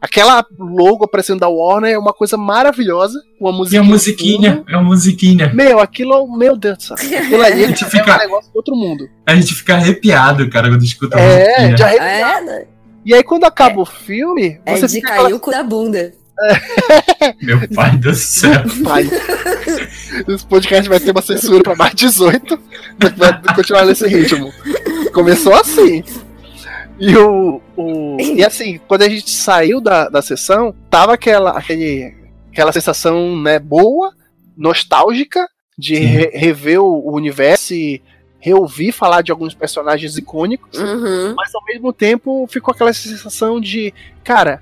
[0.00, 3.20] Aquela logo aparecendo da Warner é uma coisa maravilhosa.
[3.40, 3.80] Uma E musiquinha.
[3.80, 5.52] a musiquinha, é a musiquinha.
[5.52, 6.96] Meu, aquilo, meu Deus do céu.
[6.96, 9.08] Aquilo ali A gente é fica- um negócio de outro mundo.
[9.26, 11.74] A gente fica arrepiado, cara, quando escuta a É, musiquinha.
[11.74, 12.38] de arrepiar.
[12.38, 12.64] É, né?
[13.04, 16.12] E aí quando acaba o filme, é você de fica cair o cu da bunda.
[17.42, 18.62] Meu pai do céu.
[18.84, 19.04] Pai.
[20.28, 22.58] Esse podcast vai ter uma censura pra mais 18.
[23.16, 24.52] Vai continuar nesse ritmo.
[25.12, 26.02] Começou assim.
[26.98, 28.16] E o, o.
[28.20, 32.14] E assim, quando a gente saiu da, da sessão, tava aquela, aquele,
[32.52, 34.12] aquela sensação, né, boa,
[34.56, 38.02] nostálgica, de re- rever o, o universo e
[38.40, 40.76] reouvir falar de alguns personagens icônicos.
[40.78, 41.34] Uhum.
[41.36, 43.92] mas ao mesmo tempo ficou aquela sensação de,
[44.24, 44.60] cara,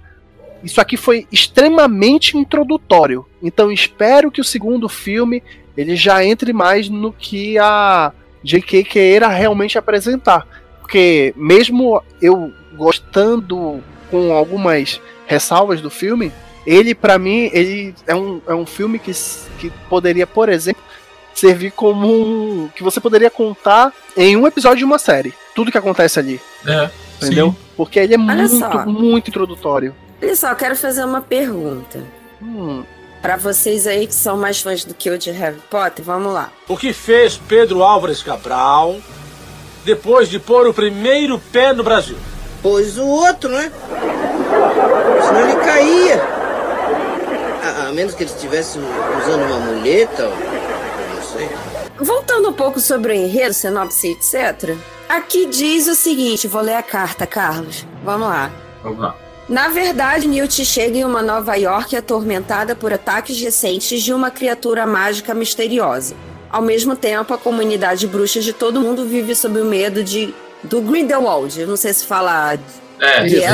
[0.67, 3.25] isso aqui foi extremamente introdutório.
[3.41, 5.43] Então espero que o segundo filme
[5.77, 8.83] ele já entre mais no que a J.K.
[8.85, 10.47] queira realmente apresentar.
[10.81, 16.33] Porque mesmo eu gostando com algumas ressalvas do filme,
[16.67, 19.13] ele pra mim ele é um, é um filme que,
[19.59, 20.83] que poderia, por exemplo,
[21.33, 25.33] servir como um, que você poderia contar em um episódio de uma série.
[25.55, 26.41] Tudo que acontece ali.
[26.67, 26.91] É,
[27.23, 27.51] Entendeu?
[27.51, 27.57] sim.
[27.77, 28.87] Porque ele é Olha muito, só.
[28.87, 29.95] muito introdutório.
[30.23, 32.03] Olha só, eu quero fazer uma pergunta.
[32.43, 32.85] Hum,
[33.23, 36.51] Pra vocês aí que são mais fãs do que eu de Harry Potter, vamos lá.
[36.69, 38.97] O que fez Pedro Álvares Cabral
[39.85, 42.17] depois de pôr o primeiro pé no Brasil?
[42.63, 43.73] Pois o outro, né?
[45.27, 46.23] Senão ele caía.
[47.65, 51.49] A, a menos que ele estivesse usando uma muleta, não sei.
[51.99, 54.77] Voltando um pouco sobre o enredo, sinopse, etc.
[55.09, 57.85] Aqui diz o seguinte, vou ler a carta, Carlos.
[58.05, 58.51] Vamos lá.
[58.85, 59.17] Vamos lá.
[59.49, 64.85] Na verdade, Newt chega em uma Nova York atormentada por ataques recentes de uma criatura
[64.87, 66.17] mágica misteriosa.
[66.51, 70.81] Ao mesmo tempo, a comunidade bruxa de todo mundo vive sob o medo de do
[70.81, 71.61] Grindelwald.
[71.61, 72.59] Eu não sei se fala
[73.01, 73.51] É, de isso, é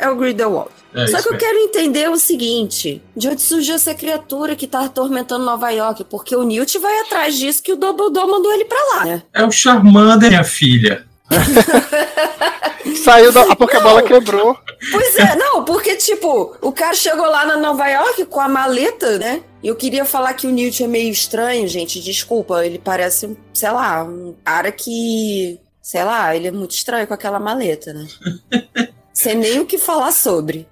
[0.00, 0.70] é o Grindelwald.
[0.94, 1.46] É Só que eu mesmo.
[1.46, 6.04] quero entender o seguinte: de onde surgiu essa criatura que tá atormentando Nova York?
[6.04, 9.22] Porque o Newt vai atrás disso que o Dumbledore mandou ele pra lá, né?
[9.32, 11.04] É o Charmander, minha filha.
[13.02, 13.42] saiu da.
[13.42, 14.08] A Pokébola Não.
[14.08, 14.58] quebrou.
[14.90, 19.18] Pois é, não, porque, tipo, o cara chegou lá na Nova York com a maleta,
[19.18, 19.42] né?
[19.62, 22.00] E eu queria falar que o Newt é meio estranho, gente.
[22.00, 25.58] Desculpa, ele parece, um, sei lá, um cara que.
[25.80, 28.06] Sei lá, ele é muito estranho com aquela maleta, né?
[29.12, 30.66] Sem nem o que falar sobre.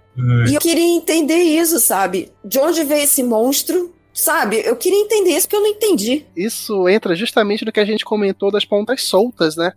[0.49, 2.31] E eu queria entender isso, sabe?
[2.45, 3.93] De onde veio esse monstro?
[4.21, 4.61] Sabe?
[4.67, 6.27] Eu queria entender isso porque eu não entendi.
[6.37, 9.73] Isso entra justamente no que a gente comentou das pontas soltas, né?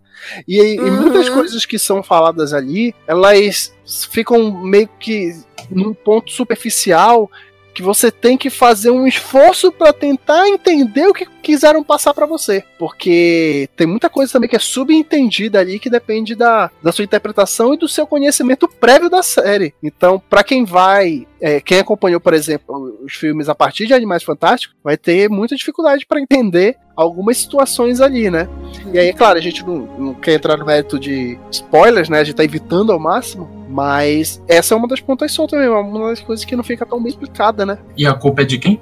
[0.46, 1.00] E, e Uhum.
[1.00, 3.72] muitas coisas que são faladas ali, elas
[4.10, 5.32] ficam meio que
[5.70, 7.30] num ponto superficial
[7.74, 12.24] que você tem que fazer um esforço pra tentar entender o que quiseram passar pra
[12.24, 17.04] você, porque tem muita coisa também que é subentendida ali que depende da, da sua
[17.04, 19.74] interpretação e do seu conhecimento prévio da série.
[19.82, 24.22] Então, pra quem vai, é, quem acompanhou, por exemplo, os filmes a partir de Animais
[24.22, 28.48] Fantásticos, vai ter muita dificuldade pra entender algumas situações ali, né?
[28.92, 32.20] E aí, é claro, a gente não, não quer entrar no mérito de spoilers, né?
[32.20, 36.10] A gente tá evitando ao máximo, mas essa é uma das pontas soltas mesmo, uma
[36.10, 37.76] das coisas que não fica tão bem explicada, né?
[37.96, 38.80] E a culpa é de quem?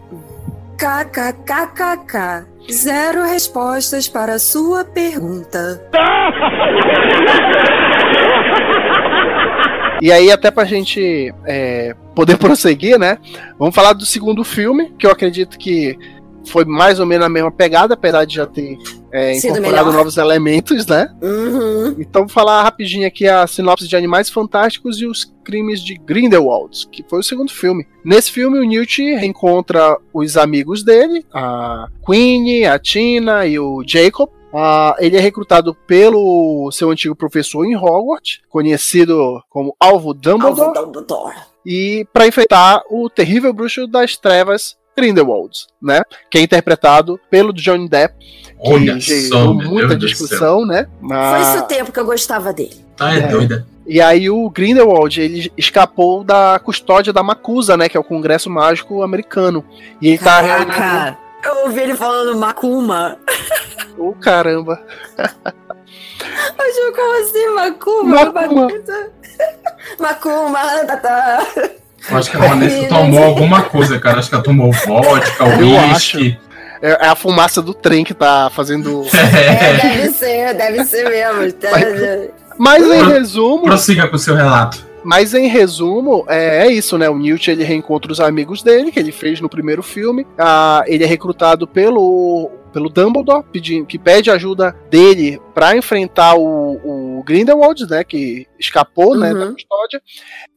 [0.76, 2.47] KKKKK.
[2.70, 5.82] Zero respostas para sua pergunta.
[10.03, 13.16] E aí, até pra gente é, poder prosseguir, né?
[13.59, 15.99] Vamos falar do segundo filme, que eu acredito que
[16.47, 18.76] foi mais ou menos a mesma pegada, apesar de já ter
[19.13, 21.15] é, incorporado novos elementos, né?
[21.21, 21.97] Uhum.
[21.99, 26.89] Então, vou falar rapidinho aqui a sinopse de Animais Fantásticos e os Crimes de Grindelwald,
[26.91, 27.87] que foi o segundo filme.
[28.05, 34.31] Nesse filme, o Newt reencontra os amigos dele, a Queenie, a Tina e o Jacob.
[34.55, 40.93] Ah, ele é recrutado pelo seu antigo professor em Hogwarts, conhecido como Alvo Dumbledore, Alvo
[40.93, 41.37] Dumbledore.
[41.65, 46.03] e para enfrentar o terrível bruxo das trevas Grindelwald, né?
[46.30, 50.86] Que é interpretado pelo Johnny Depp, que Olha gerou só, meu muita discussão, né?
[51.01, 52.84] Foi Mas- esse o tempo que eu gostava dele.
[52.97, 53.26] Tá é, É.
[53.28, 53.66] doida.
[53.86, 58.49] E aí o Grindelwald, ele escapou da custódia da Macusa, né, que é o Congresso
[58.49, 59.64] Mágico Americano.
[60.01, 60.40] E ele tá.
[60.40, 63.18] Caraca, eu ouvi ele falando Macuma.
[63.99, 64.80] Ô, caramba.
[66.76, 68.32] Eu como assim, Macuma?
[68.32, 68.68] Macuma.
[69.99, 71.47] Macuma, tá, tá.
[72.11, 74.18] Eu acho que a Vanessa tomou alguma coisa, cara.
[74.18, 76.36] Acho que ela tomou vodka, uísque.
[76.80, 79.05] É, é a fumaça do trem que tá fazendo...
[79.14, 81.53] É, deve ser, deve ser mesmo.
[81.53, 81.70] Tá-
[82.59, 84.84] Mas em resumo, Prossiga com o seu relato.
[85.05, 87.09] mas em resumo, é, é isso, né?
[87.09, 90.26] O Newt, ele reencontra os amigos dele, que ele fez no primeiro filme.
[90.36, 92.50] Ah, ele é recrutado pelo...
[92.73, 98.03] Pelo Dumbledore, pedindo, que pede ajuda dele pra enfrentar o, o Grindelwald, né?
[98.03, 99.33] Que escapou, né?
[99.35, 99.53] Da Uhum.
[99.55, 100.03] custódia.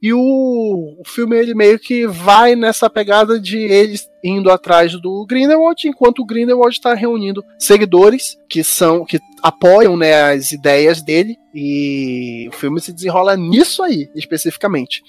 [0.01, 5.25] E o, o filme ele meio que vai nessa pegada de eles indo atrás do
[5.27, 11.35] Grindelwald, enquanto o Grindelwald está reunindo seguidores que são que apoiam né, as ideias dele
[11.53, 15.03] e o filme se desenrola nisso aí especificamente.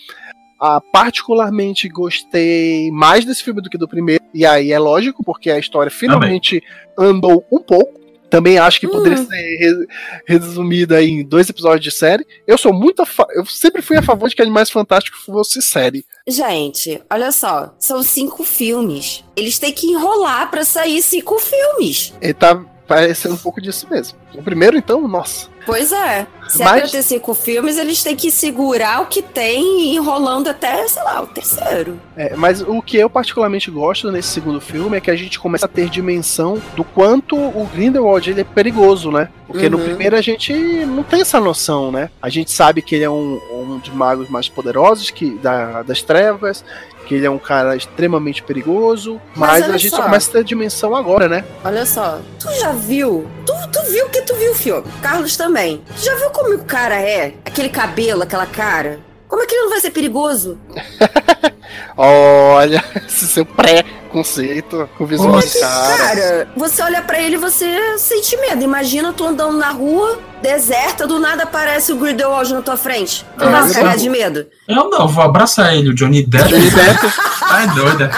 [0.60, 5.50] Ah, particularmente gostei mais desse filme do que do primeiro, e aí é lógico, porque
[5.50, 6.62] a história finalmente
[6.98, 7.96] andou um pouco.
[8.28, 9.26] Também acho que poderia Hum.
[9.26, 9.86] ser re-
[10.26, 12.26] resumida em dois episódios de série.
[12.44, 13.04] Eu sou muito.
[13.30, 16.04] Eu sempre fui a favor de que Animais Fantásticos fosse série.
[16.26, 19.22] Gente, olha só, são cinco filmes.
[19.36, 22.12] Eles têm que enrolar pra sair cinco filmes.
[22.20, 22.56] Ele tá
[22.88, 24.18] parecendo um pouco disso mesmo.
[24.34, 25.48] O primeiro, então, nossa.
[25.66, 26.26] Pois é.
[26.48, 30.46] Se Mas- é pra ter cinco filmes, eles têm que segurar o que tem enrolando
[30.48, 32.00] até, sei lá, o terceiro.
[32.16, 35.66] É, mas o que eu particularmente gosto nesse segundo filme é que a gente começa
[35.66, 39.28] a ter dimensão do quanto o Grindelwald ele é perigoso, né?
[39.48, 39.84] Porque no Uhum.
[39.84, 40.52] primeiro a gente
[40.86, 42.10] não tem essa noção, né?
[42.22, 46.00] A gente sabe que ele é um, um dos magos mais poderosos que, da- das
[46.02, 46.64] trevas,
[47.06, 49.96] que ele é um cara extremamente perigoso, Mas mas, a gente só.
[49.98, 51.44] só começa a ter dimensão agora, né?
[51.64, 53.26] Olha só, tu já viu?
[53.46, 54.84] Tu, tu viu que tu viu o filme?
[55.00, 55.82] Carlos também.
[55.96, 57.34] Tu já viu como o cara é?
[57.44, 58.98] Aquele cabelo, aquela cara?
[59.28, 60.58] Como é que ele não vai ser perigoso?
[61.96, 65.46] Olha, esse seu pré-conceito com o visual Nossa.
[65.46, 65.96] desse cara.
[65.96, 68.62] Cara, você olha pra ele e você sente medo.
[68.62, 73.26] Imagina tu andando na rua, deserta, do nada aparece o Grindelwald na tua frente.
[73.38, 74.46] Tu É, vai eu cagar de medo.
[74.68, 76.48] Eu não, vou abraçar ele, o Johnny Depp.
[76.48, 77.06] Johnny Depp.
[77.62, 78.10] É doida.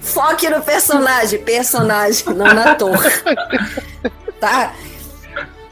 [0.00, 3.10] Foque no personagem, personagem, não na torre.
[4.40, 4.72] tá?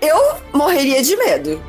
[0.00, 1.62] Eu morreria de medo.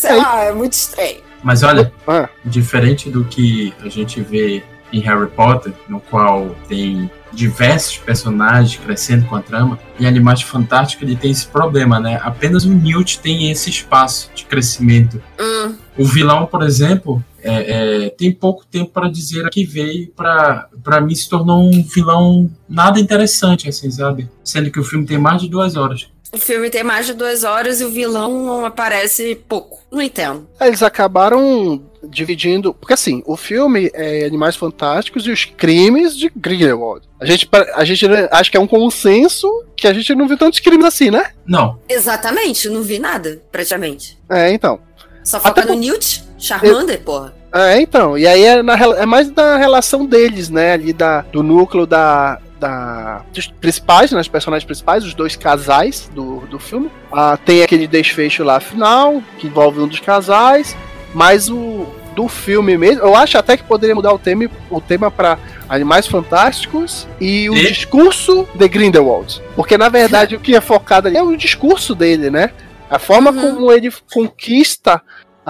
[0.00, 0.16] Sei É.
[0.16, 1.20] lá, é muito estranho.
[1.42, 2.28] Mas olha, Ah.
[2.44, 9.24] diferente do que a gente vê em Harry Potter, no qual tem diversos personagens crescendo
[9.26, 12.18] com a trama, em Animais Fantásticos ele tem esse problema, né?
[12.24, 15.22] Apenas o Newt tem esse espaço de crescimento.
[15.38, 20.08] Hum, O vilão, por exemplo, é, é, tem pouco tempo para dizer a que veio
[20.16, 24.28] para para mim se tornou um vilão nada interessante, assim, sabe?
[24.42, 26.08] Sendo que o filme tem mais de duas horas.
[26.32, 29.80] O filme tem mais de duas horas e o vilão aparece pouco.
[29.90, 30.48] Não entendo.
[30.60, 32.72] Eles acabaram dividindo.
[32.72, 37.08] Porque assim, o filme é Animais Fantásticos e os Crimes de Grindelwald.
[37.18, 40.60] A gente, a gente acho que é um consenso que a gente não viu tantos
[40.60, 41.32] crimes assim, né?
[41.46, 44.18] Não, Exatamente, não vi nada, praticamente.
[44.28, 44.78] É, então.
[45.24, 47.34] Só foca Até no Newt, Charmander, porra.
[47.52, 48.16] É, então.
[48.16, 50.72] E aí é, na é mais da relação deles, né?
[50.72, 52.40] Ali da, do núcleo da.
[52.60, 56.90] Da, dos principais, né, os personagens principais, os dois casais do, do filme.
[57.10, 60.76] Ah, tem aquele desfecho lá final, que envolve um dos casais,
[61.14, 65.10] mas o do filme mesmo, eu acho até que poderia mudar o tema, o tema
[65.10, 65.38] para
[65.68, 67.68] Animais Fantásticos e o E?
[67.68, 69.40] discurso de Grindelwald.
[69.56, 72.50] Porque na verdade o que é focado ali é o discurso dele, né?
[72.90, 73.40] A forma Uhum.
[73.54, 75.00] como ele conquista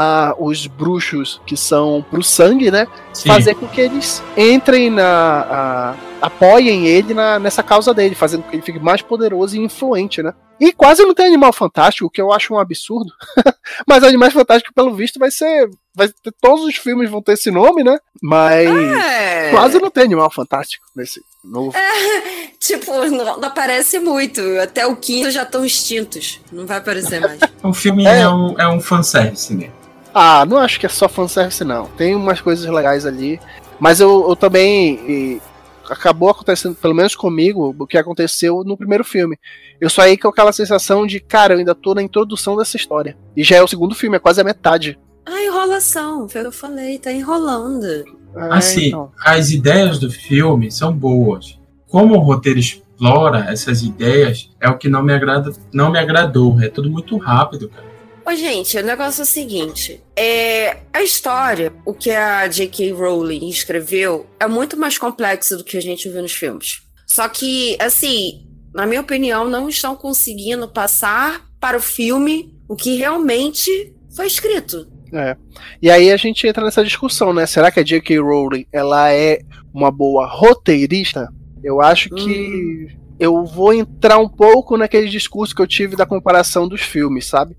[0.02, 2.86] ah, os bruxos que são pro sangue, né?
[3.12, 3.28] sim.
[3.28, 5.04] Fazer com que eles entrem na.
[5.50, 9.60] a- apoiem ele na- nessa causa dele, fazendo com que ele fique mais poderoso e
[9.60, 10.32] influente, né?
[10.60, 13.10] E quase não tem animal fantástico, o que eu acho um absurdo.
[13.88, 15.70] Mas Animais Fantásticos, pelo visto, vai ser.
[15.94, 17.98] Vai ter, todos os filmes vão ter esse nome, né?
[18.22, 19.50] Mas É.
[19.50, 21.72] quase não tem animal fantástico nesse novo.
[22.60, 24.38] Tipo, não, não aparece muito.
[24.62, 26.40] Até o quinto já estão extintos.
[26.52, 27.40] Não vai aparecer mais.
[27.62, 28.20] O filme É.
[28.20, 29.72] é, um, é um fanservice mesmo.
[30.14, 31.86] Ah, não acho que é só fanservice, não.
[31.86, 33.40] Tem umas coisas legais ali.
[33.78, 34.94] Mas eu, eu também.
[35.08, 35.42] e
[35.88, 39.36] acabou acontecendo, pelo menos comigo, o que aconteceu no primeiro filme.
[39.80, 43.16] Eu saí com aquela sensação de, cara, eu ainda tô na introdução dessa história.
[43.36, 44.98] E já é o segundo filme, é quase a metade.
[45.26, 46.28] Ah, enrolação.
[46.28, 47.84] Foi o que eu falei, tá enrolando.
[47.86, 48.04] É,
[48.50, 49.10] Assim, então.
[49.24, 51.58] as ideias do filme são boas.
[51.88, 56.60] Como o roteiro explora essas ideias, é o que não me agrada, não me agradou.
[56.60, 57.89] É tudo muito rápido, cara.
[58.30, 62.92] Ô, gente, o negócio é o seguinte: é, a história, o que a J.K.
[62.92, 66.82] Rowling escreveu, é muito mais complexo do que a gente viu nos filmes.
[67.08, 72.96] Só que, assim, na minha opinião, não estão conseguindo passar para o filme o que
[72.96, 74.86] realmente foi escrito.
[75.12, 75.36] É.
[75.82, 77.46] E aí a gente entra nessa discussão, né?
[77.46, 78.20] Será que a J.K.
[78.20, 79.40] Rowling ela é
[79.74, 81.28] uma boa roteirista?
[81.64, 86.68] Eu acho que eu vou entrar um pouco naquele discurso que eu tive da comparação
[86.68, 87.56] dos filmes, sabe?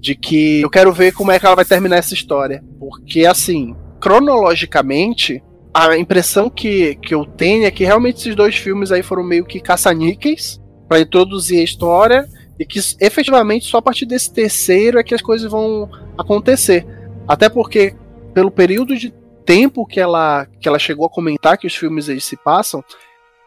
[0.00, 2.64] De que eu quero ver como é que ela vai terminar essa história.
[2.78, 5.42] Porque, assim, cronologicamente,
[5.74, 9.44] a impressão que, que eu tenho é que realmente esses dois filmes aí foram meio
[9.44, 12.26] que caça-níqueis pra introduzir a história
[12.58, 15.88] e que efetivamente só a partir desse terceiro é que as coisas vão
[16.18, 16.86] acontecer.
[17.28, 17.94] Até porque,
[18.34, 22.24] pelo período de tempo que ela, que ela chegou a comentar que os filmes eles
[22.24, 22.84] se passam,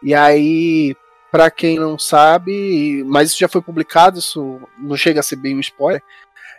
[0.02, 0.96] e aí,
[1.32, 5.56] pra quem não sabe, mas isso já foi publicado, isso não chega a ser bem
[5.56, 6.02] um spoiler.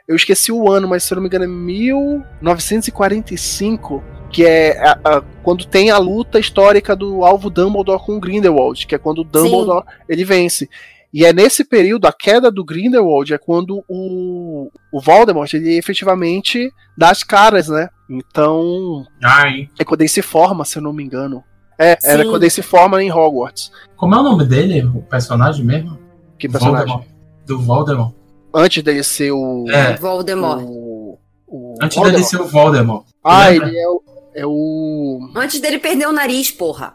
[0.06, 4.98] Eu esqueci o ano, mas se eu não me engano é 1945, que é a-
[5.04, 9.18] a- quando tem a luta histórica do alvo Dumbledore com o Grindelwald, que é quando
[9.20, 10.68] o Dumbledore ele vence.
[11.12, 16.72] E é nesse período, a queda do Grindelwald é quando o, o Voldemort ele efetivamente
[16.98, 17.88] dá as caras, né?
[18.10, 21.42] Então, Ai, é quando ele se forma, se eu não me engano.
[21.78, 22.30] É, era Sim.
[22.30, 23.70] quando ele se forma em Hogwarts.
[23.96, 24.82] como é o nome dele?
[24.94, 25.98] O personagem mesmo?
[26.38, 26.86] Que personagem?
[26.86, 27.06] Voldemort.
[27.46, 28.12] Do Voldemort.
[28.54, 29.64] Antes dele ser o.
[29.68, 29.96] É.
[29.96, 30.62] Voldemort.
[30.62, 32.12] o, o Antes Voldemort.
[32.12, 33.04] dele ser o Voldemort.
[33.22, 33.68] Ah, Lembra?
[33.68, 34.02] ele é o.
[34.36, 35.30] É o.
[35.36, 36.94] Antes dele perder o nariz, porra.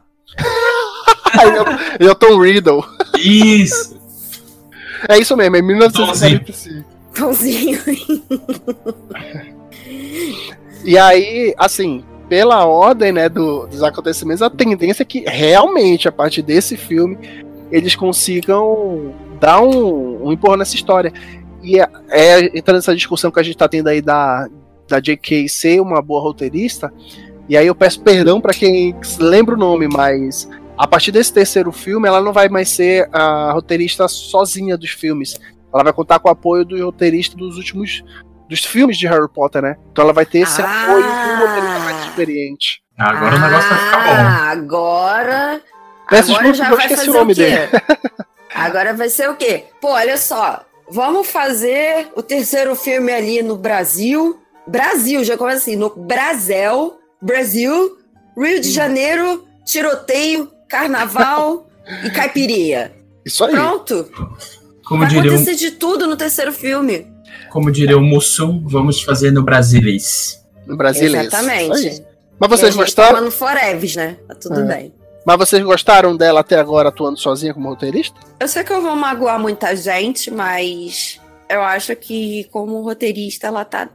[1.33, 2.83] Ah, ele, é, o- é Tom Riddle.
[3.17, 3.97] Isso!
[5.07, 6.85] É isso mesmo, é 1945.
[7.17, 7.79] Pãozinho.
[10.83, 16.11] E aí, assim, pela ordem né, do- dos acontecimentos, a tendência é que realmente, a
[16.11, 17.17] partir desse filme,
[17.71, 21.13] eles consigam dar um, um empurrão nessa história.
[21.61, 24.47] E é, é entrando nessa discussão que a gente tá tendo aí da,
[24.87, 25.47] da J.K.
[25.49, 26.91] ser uma boa roteirista.
[27.47, 31.71] E aí eu peço perdão para quem lembra o nome, mas a partir desse terceiro
[31.71, 35.39] filme, ela não vai mais ser a roteirista sozinha dos filmes.
[35.73, 38.03] Ela vai contar com o apoio do roteirista dos últimos
[38.47, 39.75] dos filmes de Harry Potter, né?
[39.91, 40.83] Então ela vai ter esse Ah.
[40.83, 42.81] apoio um roteirista mais experiente.
[42.97, 44.11] Agora o negócio vai ficar bom.
[44.11, 45.61] Ah, agora.
[46.09, 47.41] Peço agora desculpa, já eu vai esqueci fazer o nome o quê?
[47.43, 47.69] dele.
[48.55, 49.65] Agora vai ser o quê?
[49.79, 50.61] Pô, olha só.
[50.91, 54.39] Vamos fazer o terceiro filme ali no Brasil.
[54.67, 57.97] Brasil, já começa assim, no Brasil, Brasil,
[58.37, 61.67] Rio de Janeiro, tiroteio, carnaval
[62.05, 62.91] e caipirinha.
[63.25, 63.51] Isso aí.
[63.53, 64.09] Pronto.
[64.85, 67.07] Como Vai diria, um, acontecer de tudo no terceiro filme.
[67.51, 70.39] como diria o Mussum, vamos fazer no Brasilis.
[70.65, 71.07] No Brasil.
[71.07, 71.15] isso.
[71.15, 72.03] Exatamente.
[72.39, 73.15] Mas vocês gente gostaram?
[73.15, 74.17] Tomando Foreves, né?
[74.27, 74.63] Tá tudo É.
[74.63, 74.93] bem.
[75.29, 78.19] Mas vocês gostaram dela até agora atuando sozinha como roteirista?
[78.39, 83.63] Eu sei que eu vou magoar muita gente, mas eu acho que, como roteirista, ela
[83.63, 83.87] tá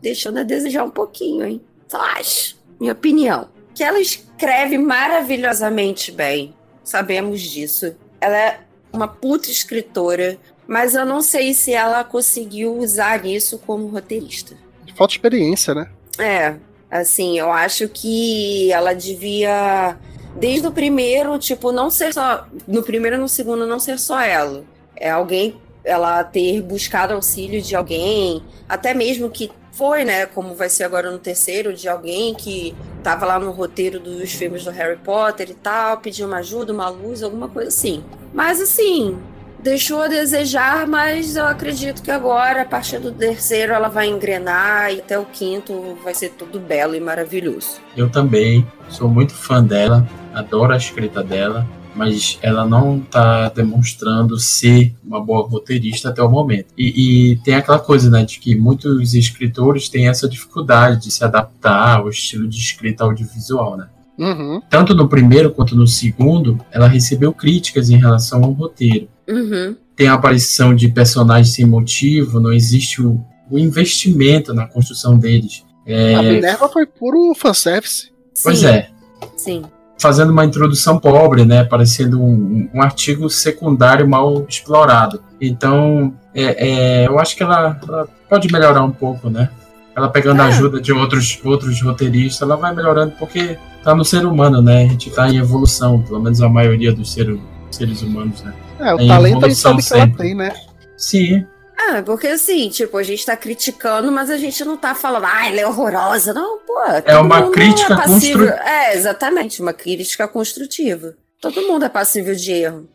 [0.00, 1.60] deixando a desejar um pouquinho, hein?
[1.88, 2.56] Só acho.
[2.80, 3.48] Minha opinião.
[3.74, 6.54] Que ela escreve maravilhosamente bem.
[6.82, 7.94] Sabemos disso.
[8.18, 8.60] Ela é
[8.90, 14.56] uma puta escritora, mas eu não sei se ela conseguiu usar isso como roteirista.
[14.96, 15.90] Falta experiência, né?
[16.18, 16.54] É,
[16.90, 19.98] assim, eu acho que ela devia,
[20.38, 22.46] desde o primeiro, tipo, não ser só.
[22.66, 24.64] No primeiro e no segundo, não ser só ela.
[24.96, 30.26] É alguém, ela ter buscado auxílio de alguém, até mesmo que foi, né?
[30.26, 34.64] Como vai ser agora no terceiro, de alguém que tava lá no roteiro dos filmes
[34.64, 38.02] do Harry Potter e tal, pediu uma ajuda, uma luz, alguma coisa assim.
[38.34, 39.16] Mas assim,
[39.62, 44.92] deixou a desejar, mas eu acredito que agora, a partir do terceiro, ela vai engrenar
[44.92, 47.80] e até o quinto vai ser tudo belo e maravilhoso.
[47.96, 54.38] Eu também sou muito fã dela, adoro a escrita dela, mas ela não tá demonstrando
[54.38, 56.66] ser uma boa roteirista até o momento.
[56.78, 61.24] E, e tem aquela coisa, né, de que muitos escritores têm essa dificuldade de se
[61.24, 63.88] adaptar ao estilo de escrita audiovisual, né?
[64.16, 64.60] Uhum.
[64.68, 69.08] Tanto no primeiro quanto no segundo, ela recebeu críticas em relação ao roteiro.
[69.28, 69.76] Uhum.
[69.94, 73.20] tem a aparição de personagens sem motivo, não existe o,
[73.50, 75.64] o investimento na construção deles.
[75.86, 78.10] É, A Minerva foi puro fanservice.
[78.42, 78.88] pois Sim, é,
[79.36, 79.62] Sim.
[79.98, 81.64] fazendo uma introdução pobre, né?
[81.64, 85.22] Parecendo um, um artigo secundário mal explorado.
[85.40, 86.68] Então, é,
[87.02, 89.48] é, eu acho que ela, ela pode melhorar um pouco, né?
[89.96, 90.48] Ela pegando a É.
[90.48, 94.84] ajuda de outros, outros roteiristas, ela vai melhorando porque tá no ser humano, né?
[94.84, 97.38] A gente tá em evolução, pelo menos a maioria dos seres,
[97.70, 98.52] seres humanos, né?
[98.78, 100.18] É, o Em talento a gente sabe que ela sempre.
[100.18, 100.52] tem, né?
[100.96, 101.46] Sim,
[101.80, 105.48] Ah, porque assim, tipo, a gente tá criticando, mas a gente não tá falando, ah,
[105.48, 106.34] ela é horrorosa.
[106.34, 106.74] Não, pô.
[107.04, 111.14] É uma crítica passível- constru- É, exatamente, uma crítica construtiva.
[111.40, 112.88] Todo mundo é passível de erro.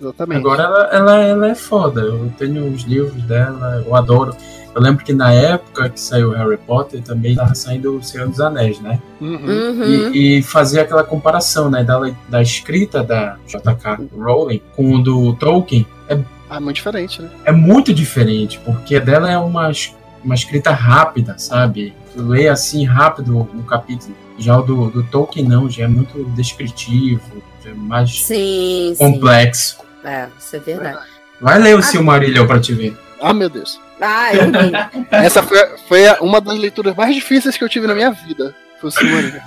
[0.00, 0.38] Exatamente.
[0.38, 2.00] Agora ela, ela, ela é foda.
[2.00, 4.34] Eu tenho os livros dela, eu adoro.
[4.74, 8.40] Eu lembro que na época que saiu Harry Potter também tava saindo o Senhor dos
[8.40, 9.00] Anéis, né?
[9.20, 9.36] Uhum.
[9.36, 10.12] Uhum.
[10.12, 11.82] E, e fazer aquela comparação, né?
[11.82, 11.98] Da,
[12.28, 13.98] da escrita da J.K.
[14.16, 15.86] Rowling com o do Tolkien
[16.48, 17.30] Ah, muito diferente, né?
[17.44, 19.70] é muito diferente, porque a dela é uma,
[20.24, 21.92] uma escrita rápida, sabe?
[22.14, 24.14] Tu lê assim rápido um capítulo.
[24.38, 28.98] Já o do, do Tolkien não, já é muito descritivo, já é mais Sim, sim.
[28.98, 29.78] complexo.
[30.04, 30.98] É, isso é verdade.
[31.40, 32.96] Vai ler o Silmarillion pra te ver.
[33.20, 33.80] Ah, meu Deus.
[34.00, 35.06] Ah, eu vi.
[35.12, 35.58] Essa foi,
[35.88, 38.54] foi uma das leituras mais difíceis que eu tive na minha vida.
[38.80, 39.40] Foi o Silmarillion.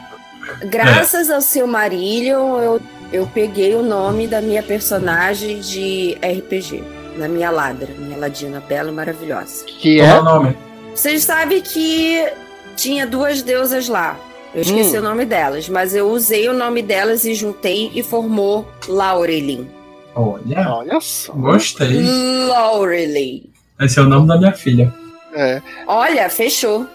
[0.65, 6.83] Graças ao Silmarillion, eu, eu peguei o nome da minha personagem de RPG.
[7.17, 9.65] Na minha ladra, minha ladina bela e maravilhosa.
[9.65, 10.19] Que Qual é é.
[10.19, 10.57] o nome?
[10.95, 12.27] Vocês sabem que
[12.75, 14.17] tinha duas deusas lá.
[14.53, 14.99] Eu esqueci Hum.
[14.99, 19.67] o nome delas, mas eu usei o nome delas e juntei e formou Laurelin.
[20.15, 21.33] Olha, Olha só.
[21.33, 22.01] gostei.
[22.47, 23.43] Laurelin.
[23.83, 24.93] Esse é o nome da minha filha.
[25.35, 25.61] É.
[25.87, 26.87] Olha, fechou.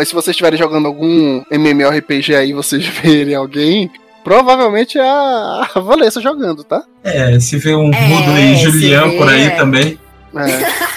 [0.00, 3.90] E se vocês estiverem jogando algum MMORPG aí, vocês verem alguém,
[4.22, 6.84] provavelmente é a, a Vanessa jogando, tá?
[7.02, 9.50] É, se vê um É, Rudo e Julian por aí é.
[9.50, 9.98] também.
[10.36, 10.90] É.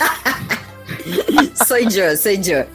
[1.66, 2.66] Sou Joe, sou Joe.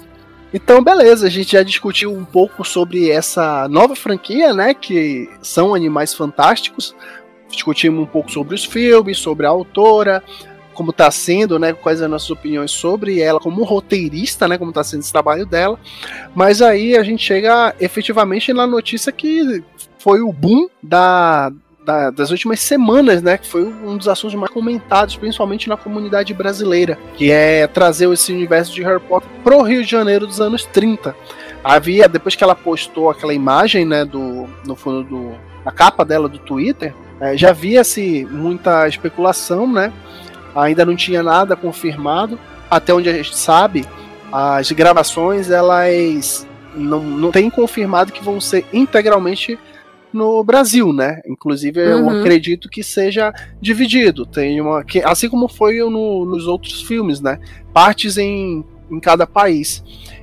[0.53, 4.72] Então, beleza, a gente já discutiu um pouco sobre essa nova franquia, né?
[4.72, 6.95] Que são Animais Fantásticos.
[7.51, 10.22] Discutimos um pouco sobre os filmes, sobre a autora,
[10.79, 11.72] como tá sendo, né?
[11.72, 14.57] Quais as nossas opiniões sobre ela como roteirista, né?
[14.57, 15.79] Como tá sendo esse trabalho dela.
[16.35, 19.62] Mas aí a gente chega efetivamente na notícia que
[19.99, 21.51] foi o boom da,
[21.85, 23.37] da- das últimas semanas, né?
[23.37, 28.33] Que foi um dos assuntos mais comentados, principalmente na comunidade brasileira, que é trazer esse
[28.33, 31.14] universo de Harry Potter pro Rio de Janeiro dos anos 30.
[31.64, 35.33] Havia, depois que ela postou aquela imagem, né, do, no fundo do,
[35.66, 39.93] a capa dela do Twitter, eh, já havia-se muita especulação, né?
[40.63, 42.39] Ainda não tinha nada confirmado.
[42.71, 43.85] Até onde a gente sabe,
[44.33, 49.59] as gravações elas não, não têm confirmado que vão ser integralmente
[50.13, 51.21] no Brasil, né?
[51.27, 52.21] Inclusive, eu Uhum.
[52.21, 54.25] acredito que seja dividido.
[54.25, 57.39] Tem uma, que, assim como foi no- nos outros filmes, né?
[57.73, 59.83] Partes em, em cada país.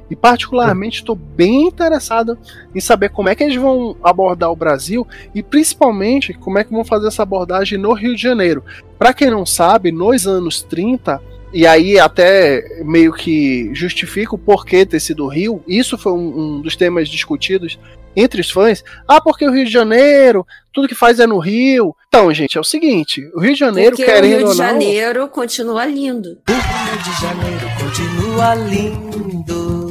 [0.09, 2.37] E particularmente estou bem interessado
[2.73, 6.71] em saber como é que eles vão abordar o Brasil e principalmente como é que
[6.71, 8.63] vão fazer essa abordagem no Rio de Janeiro.
[8.97, 11.21] Para quem não sabe, nos anos 30,
[11.53, 16.57] e aí até meio que justifica o porquê ter sido o Rio, isso foi um,
[16.57, 17.79] um dos temas discutidos
[18.15, 18.83] entre os fãs.
[19.07, 21.95] Ah, porque o Rio de Janeiro, tudo que faz é no Rio.
[22.07, 24.49] Então, gente, é o seguinte, o Rio de Janeiro, Porque o querendo Rio de ou
[24.49, 24.55] não...
[24.55, 26.37] Janeiro continua lindo.
[26.47, 29.84] O Rio de Janeiro continua lindo.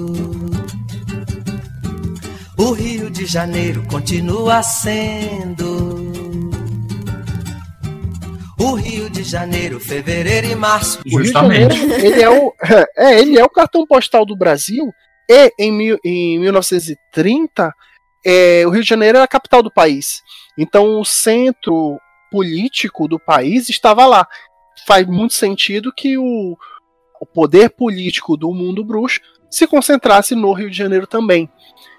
[2.64, 6.10] O Rio de Janeiro continua sendo.
[8.58, 10.98] O Rio de Janeiro, fevereiro e março.
[11.00, 11.76] O Rio de Justamente.
[11.76, 12.54] Janeiro, ele é o,
[12.96, 14.90] é, ele é o cartão postal do Brasil.
[15.28, 17.70] E em, mil, em 1930,
[18.24, 20.22] é, o Rio de Janeiro era a capital do país.
[20.56, 22.00] Então o centro
[22.30, 24.26] político do país estava lá.
[24.86, 26.56] Faz muito sentido que o,
[27.20, 31.50] o poder político do mundo bruxo se concentrasse no Rio de Janeiro também.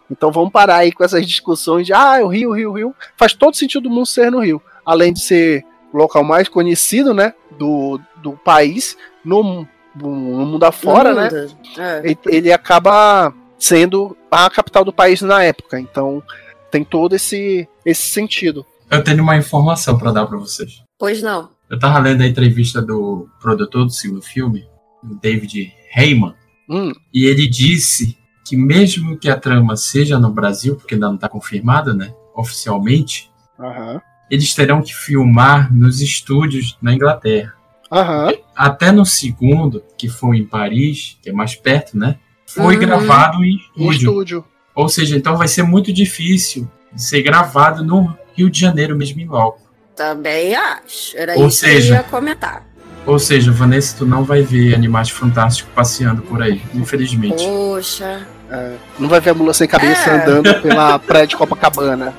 [0.09, 2.95] Então vamos parar aí com essas discussões de ah, o Rio, o Rio, o Rio.
[3.17, 4.61] Faz todo sentido do mundo ser no Rio.
[4.85, 11.09] Além de ser o local mais conhecido, né, do, do país, no, no mundo afora,
[11.09, 11.29] No né?
[11.31, 11.57] mundo.
[11.77, 12.01] É.
[12.03, 15.79] ele- ele acaba sendo a capital do país na época.
[15.79, 16.21] Então
[16.69, 18.65] tem todo esse, esse sentido.
[18.91, 20.83] Eu tenho uma informação pra dar pra vocês.
[20.99, 21.49] Pois não.
[21.69, 24.67] Eu tava lendo a entrevista do produtor do segundo filme,
[25.03, 26.35] o David Heyman,
[26.69, 31.17] Hum, e ele disse que mesmo que a trama seja no Brasil, porque ainda não
[31.17, 37.53] tá confirmada, né, oficialmente, aham, eles terão que filmar nos estúdios na Inglaterra.
[37.91, 38.33] aham.
[38.55, 42.17] Até no segundo, que foi em Paris, que é mais perto, né,
[42.47, 42.79] foi Uhum.
[42.81, 43.91] gravado em estúdio.
[44.09, 44.45] estúdio.
[44.75, 49.21] Ou seja, então vai ser muito difícil de ser gravado no Rio de Janeiro mesmo
[49.21, 49.61] em loco.
[49.95, 51.15] Também acho.
[51.17, 52.65] Era Ou isso que seja- eu ia comentar.
[53.05, 57.45] Ou seja, Vanessa, tu não vai ver animais fantásticos passeando por aí, infelizmente.
[57.45, 58.27] Poxa.
[58.55, 60.13] É, não vai ver a mula sem cabeça É.
[60.15, 62.13] andando pela praia de Copacabana.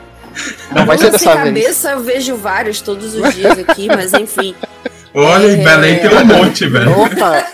[0.74, 1.44] Não vai ser sem dessa vez.
[1.46, 4.54] cabeça eu vejo vários todos os dias aqui, mas enfim.
[5.14, 5.64] Olha, em É.
[5.64, 6.90] Belém tem um monte, velho.
[7.00, 7.46] Opa!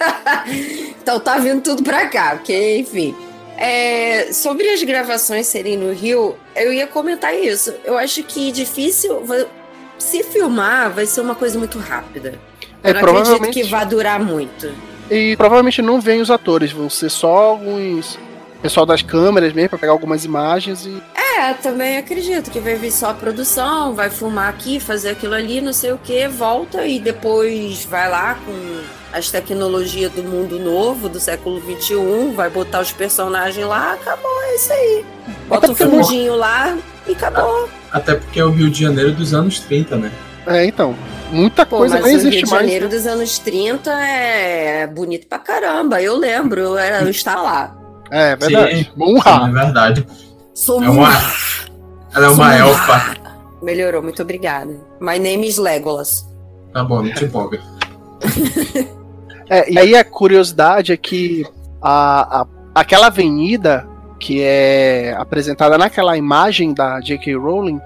[1.03, 3.13] Então tá vindo tudo pra cá, porque, enfim.
[3.57, 7.75] É, sobre as gravações serem no Rio, eu ia comentar isso.
[7.85, 9.21] Eu acho que difícil.
[9.99, 12.35] Se filmar, vai ser uma coisa muito rápida.
[12.85, 13.53] É, eu não acredito provavelmente.
[13.63, 14.73] que vai durar muito.
[15.11, 18.17] E provavelmente não vem os atores, vão ser só alguns.
[18.63, 21.03] Pessoal das câmeras mesmo, pra pegar algumas imagens e.
[21.17, 25.61] É, também acredito que vai vir só a produção, vai filmar aqui, fazer aquilo ali,
[25.61, 28.81] não sei o que, volta e depois vai lá com
[29.13, 34.55] as tecnologias do mundo novo, do século XXI, vai botar os personagens lá, acabou, é
[34.55, 35.05] isso aí.
[35.49, 37.69] Bota o fundinho lá e acabou.
[37.91, 40.13] Até porque é o Rio de Janeiro dos anos 30, né?
[40.47, 40.95] É, então.
[41.33, 42.63] Muita Pô, coisa mas nem o Rio existe de mais.
[42.63, 47.82] Janeiro dos anos 30 é bonito pra caramba, eu lembro, eu, era, eu estava lá.
[48.13, 48.77] É, verdade.
[48.77, 48.87] Sim.
[48.97, 50.07] Vamos É verdade.
[50.55, 51.09] Sou É uma.
[52.15, 53.17] Ela é uma Sou elfa.
[53.63, 54.73] Melhorou, muito obrigada.
[55.01, 56.29] My name is Legolas.
[56.73, 57.59] Tá bom, não te empolga.
[59.49, 61.45] É, e aí a curiosidade é que
[61.81, 63.87] a, a- aquela avenida
[64.19, 67.35] que é apresentada naquela imagem da J.K.
[67.37, 67.81] Rowling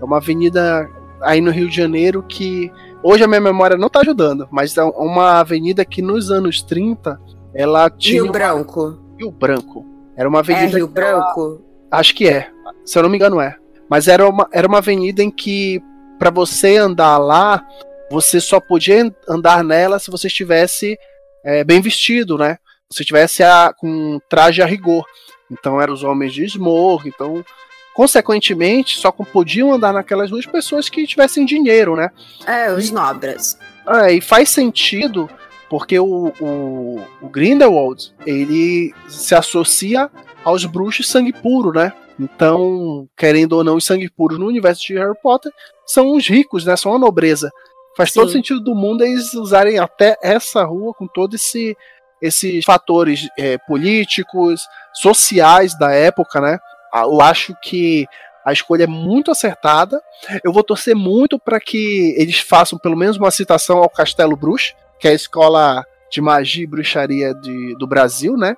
[0.00, 0.88] é uma avenida
[1.20, 2.70] aí no Rio de Janeiro que
[3.02, 7.18] hoje a minha memória não tá ajudando, mas é uma avenida que nos anos 30
[7.54, 8.98] ela tinha Rio Branco.
[9.22, 9.86] Rio Branco.
[10.16, 11.64] Era uma É avenida Rio que ela- Branco?
[11.90, 12.50] Acho que é.
[12.84, 13.56] Se eu não me engano, é.
[13.88, 15.80] Mas era uma, era uma avenida em que,
[16.18, 17.64] para você andar lá,
[18.10, 20.98] você só podia an- andar nela se você estivesse
[21.44, 22.56] é, bem vestido, né?
[22.92, 25.04] Se estivesse a- com traje a rigor.
[25.50, 27.02] Então eram os homens de esmorro.
[27.06, 27.44] Então,
[27.94, 32.10] consequentemente, só podiam andar naquelas duas pessoas que tivessem dinheiro, né?
[32.46, 33.58] É, os nobras.
[33.86, 35.28] Ah, e faz sentido
[35.72, 40.10] porque o, o, o Grindelwald ele se associa
[40.44, 41.94] aos bruxos sangue puro, né?
[42.20, 45.50] Então, querendo ou não, os sangue puros no universo de Harry Potter
[45.86, 46.76] são os ricos, né?
[46.76, 47.50] São a nobreza.
[47.96, 48.34] Faz todo Sim.
[48.34, 51.74] sentido do mundo eles usarem até essa rua com todos esse,
[52.20, 54.60] esses fatores é, políticos,
[54.92, 56.58] sociais da época, né?
[56.92, 58.06] Ah, Eu acho que
[58.44, 60.02] a escolha é muito acertada.
[60.44, 64.74] Eu vou torcer muito para que eles façam pelo menos uma citação ao Castelo Bruxo,
[65.02, 68.54] que é a escola de magia e bruxaria de, do Brasil, né?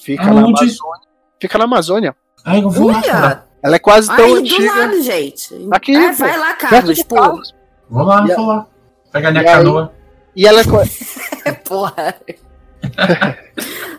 [0.00, 0.60] Fica na Aonde?
[0.62, 1.00] Amazônia.
[1.40, 2.16] Fica na Amazônia.
[2.44, 3.26] Ai, eu vou lá, cara.
[3.26, 3.44] Olha!
[3.62, 4.74] Ela é quase tão Aí, do antiga.
[4.74, 5.68] lado, gente.
[5.70, 7.14] Aqui, é, pô, vai lá, Carlos, pô.
[7.16, 7.54] Carlos.
[7.90, 8.66] Vou lá, E a- vou lá.
[9.12, 9.92] Pegar minha e aí- canoa.
[10.34, 10.64] E ela é.
[10.64, 10.84] qua-
[11.68, 12.14] Porra.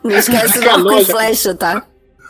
[0.04, 1.84] Não esquece do e já- flecha, tá?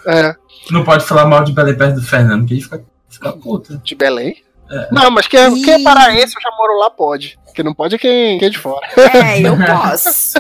[0.08, 0.36] É,
[0.70, 3.82] Não pode falar mal de Belém perto do Fernando, que ele fica, fica puta.
[3.84, 4.42] de Belém.
[4.70, 4.88] É.
[4.92, 7.38] Não, mas quem é, quem é paraense ou já morou lá pode.
[7.54, 8.88] Quem não pode é quem, quem é de fora.
[8.98, 10.38] É, eu posso.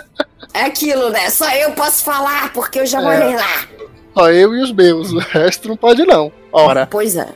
[0.53, 1.29] É aquilo, né?
[1.29, 3.03] Só eu posso falar, porque eu já É.
[3.03, 3.65] morei lá.
[4.13, 5.11] Só eu e os meus.
[5.11, 6.31] O resto não pode, não.
[6.51, 6.87] Ora.
[6.89, 7.27] Pois é.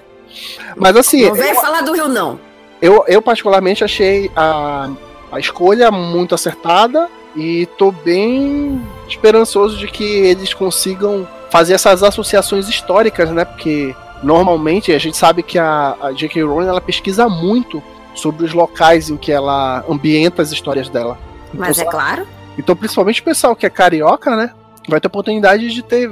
[0.76, 2.40] Mas assim, Não vem falar do Rio, não.
[2.82, 4.90] eu, eu particularmente achei a,
[5.32, 12.68] a escolha muito acertada e tô bem esperançoso de que eles consigam fazer essas associações
[12.68, 13.46] históricas, né?
[13.46, 16.44] Porque normalmente a gente sabe que a, a J.K.
[16.44, 17.82] Rowling ela pesquisa muito
[18.14, 21.18] sobre os locais em que ela ambienta as histórias dela.
[21.54, 22.28] Mas é Então, claro.
[22.58, 24.52] Então, principalmente o pessoal que é carioca, né?
[24.88, 26.12] Vai ter oportunidade de ter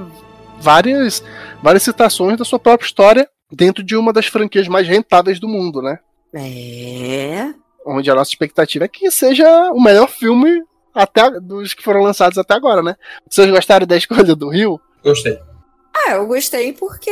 [0.60, 1.24] várias,
[1.62, 5.82] várias citações da sua própria história dentro de uma das franquias mais rentáveis do mundo,
[5.82, 6.00] né?
[6.34, 7.54] É.
[7.86, 10.64] Onde a nossa expectativa é que seja o melhor filme
[10.94, 12.96] até dos que foram lançados até agora, né?
[13.30, 14.80] Vocês gostaram da escolha do Rio?
[15.04, 15.40] Gostei.
[15.96, 17.12] Ah, eu gostei porque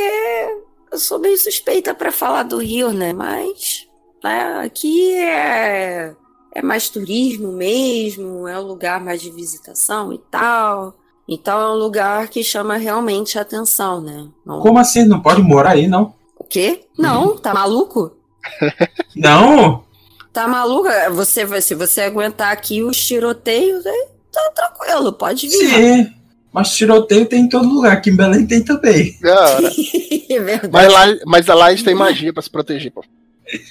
[0.90, 3.12] eu sou bem suspeita pra falar do Rio, né?
[3.12, 3.86] Mas
[4.22, 6.14] né, aqui é,
[6.54, 10.94] é mais turismo mesmo, é um lugar mais de visitação e tal.
[11.28, 14.28] Então é um lugar que chama realmente a atenção, né?
[14.44, 15.04] Não- Como assim?
[15.04, 16.14] Não pode morar aí, não?
[16.36, 16.84] O quê?
[16.98, 18.16] Não, tá maluco?
[19.14, 19.84] Não!
[20.32, 20.88] Tá maluco?
[21.12, 25.68] Você, se você aguentar aqui os tiroteios, aí tá tranquilo, pode vir.
[25.68, 26.12] Sim.
[26.52, 27.94] Mas tiroteio tem em todo lugar.
[27.94, 29.16] Aqui em Belém tem também.
[29.24, 29.72] Hora.
[30.28, 30.72] é verdade.
[30.72, 33.04] mas, lá, mas lá eles têm magia pra se proteger, pô.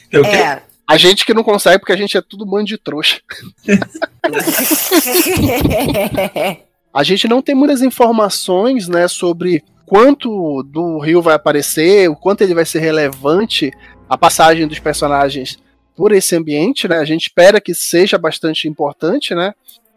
[0.10, 0.26] Tem?
[0.26, 0.64] É.
[0.88, 3.22] A gente que não consegue porque a gente é tudo bando de trouxa.
[6.94, 12.42] A gente não tem muitas informações, né, sobre quanto do Rio vai aparecer, o quanto
[12.42, 13.72] ele vai ser relevante
[14.10, 15.58] a passagem dos personagens
[15.96, 16.98] por esse ambiente, né?
[16.98, 19.54] A gente espera que seja bastante importante, né?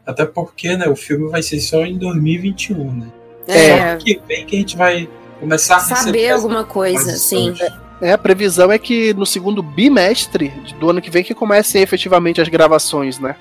[0.07, 3.07] Até porque, né, o filme vai ser só em 2021, né?
[3.47, 3.97] É.
[3.97, 5.09] Que vem que a gente vai
[5.41, 7.55] Começar a Saber alguma coisa, sim.
[8.01, 10.51] É, a previsão é que no segundo bimestre
[10.81, 13.37] do ano que vem que comecem efetivamente as gravações, né?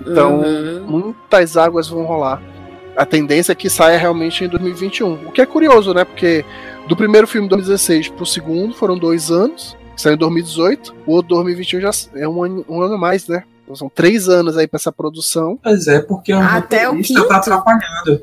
[0.00, 0.84] Então, Uhum.
[0.86, 2.40] muitas águas vão rolar.
[2.96, 5.26] A tendência é que saia realmente em 2021.
[5.26, 6.04] O que é curioso, né?
[6.04, 6.44] Porque
[6.88, 10.94] do primeiro filme de 2016 pro segundo foram dois anos, que saiu em 2018.
[11.06, 13.42] O outro 2021 já é um ano, um ano a mais, né?
[13.66, 15.58] Então, são três anos aí pra essa produção.
[15.64, 17.28] Mas é porque o Até o roteirista quinto.
[17.28, 18.22] tá atrapalhando.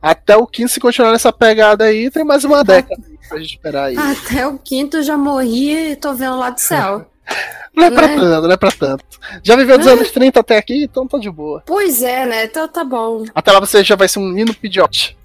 [0.00, 3.50] Até o 15, se continuar nessa pegada aí, tem mais uma década aí pra gente
[3.50, 3.96] esperar aí.
[3.96, 7.04] Até o quinto eu já morri e tô vendo lá do céu.
[7.74, 8.16] Não é pra né?
[8.16, 9.04] tanto, não é pra tanto.
[9.42, 11.62] Já viveu dos anos 30 até aqui, então tá de boa.
[11.64, 12.44] Pois é, né?
[12.44, 13.24] Então tá bom.
[13.34, 15.16] Até lá você já vai ser um Nino Pidiote.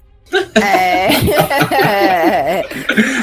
[0.54, 1.08] É.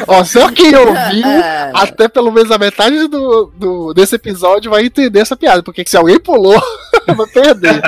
[0.08, 0.96] Ó, só quem ouviu
[1.28, 1.72] É.
[1.74, 5.98] até pelo menos a metade do, do- desse episódio vai entender essa piada, porque se
[5.98, 6.62] alguém pulou,
[7.08, 7.82] vai perder.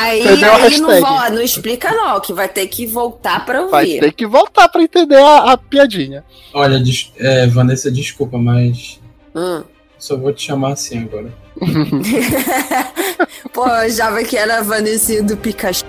[0.00, 1.00] Aí, Perdeu aí não, hashtag.
[1.00, 4.00] vo- não explica não, que vai ter que voltar pra Vai ouvir.
[4.00, 6.24] ter que voltar pra entender a, a piadinha.
[6.54, 9.00] Olha, des- é, Vanessa, desculpa, mas
[9.34, 9.62] Hum.
[9.98, 11.32] só vou te chamar assim agora.
[13.52, 15.84] Pô, eu achava que era a Vanessa do Pikachu.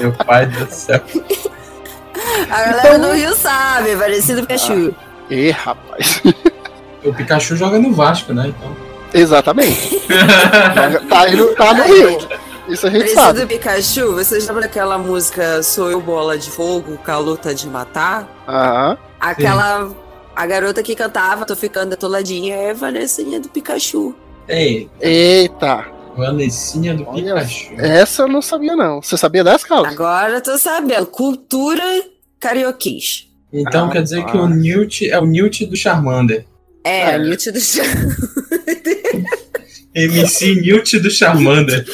[0.00, 1.00] Meu pai do céu.
[2.50, 4.94] A galera do Rio sabe, Vanessa do Pikachu.
[5.30, 6.22] Ê, rapaz.
[7.04, 8.48] O Pikachu joga no Vasco, né?
[8.48, 8.76] Então.
[9.12, 10.00] Exatamente.
[11.08, 12.18] tá, aí no, tá no Rio.
[12.68, 13.40] Isso a gente sabe.
[13.40, 17.68] do Pikachu, vocês lembram daquela música Sou Eu Bola de Fogo, com a luta de
[17.68, 18.26] matar?
[18.48, 18.98] Aham.
[19.20, 19.90] Aquela.
[20.34, 24.14] A garota que cantava, tô ficando atoladinha, é a Vanessinha do Pikachu.
[24.48, 25.86] Ei, Eita.
[26.16, 27.74] Vanessinha do Olha, Pikachu.
[27.78, 29.02] Essa eu não sabia, não.
[29.02, 29.92] Você sabia dessa, Carlos?
[29.92, 31.06] Agora eu tô sabendo.
[31.06, 31.82] Cultura
[32.40, 33.28] carioquês.
[33.52, 34.30] Então Ah, quer dizer tá.
[34.32, 36.44] que o Newt é o Newt do Charmander.
[36.84, 37.14] É, É.
[37.14, 37.58] a Newt do
[39.94, 41.84] MC Newt do Charmander.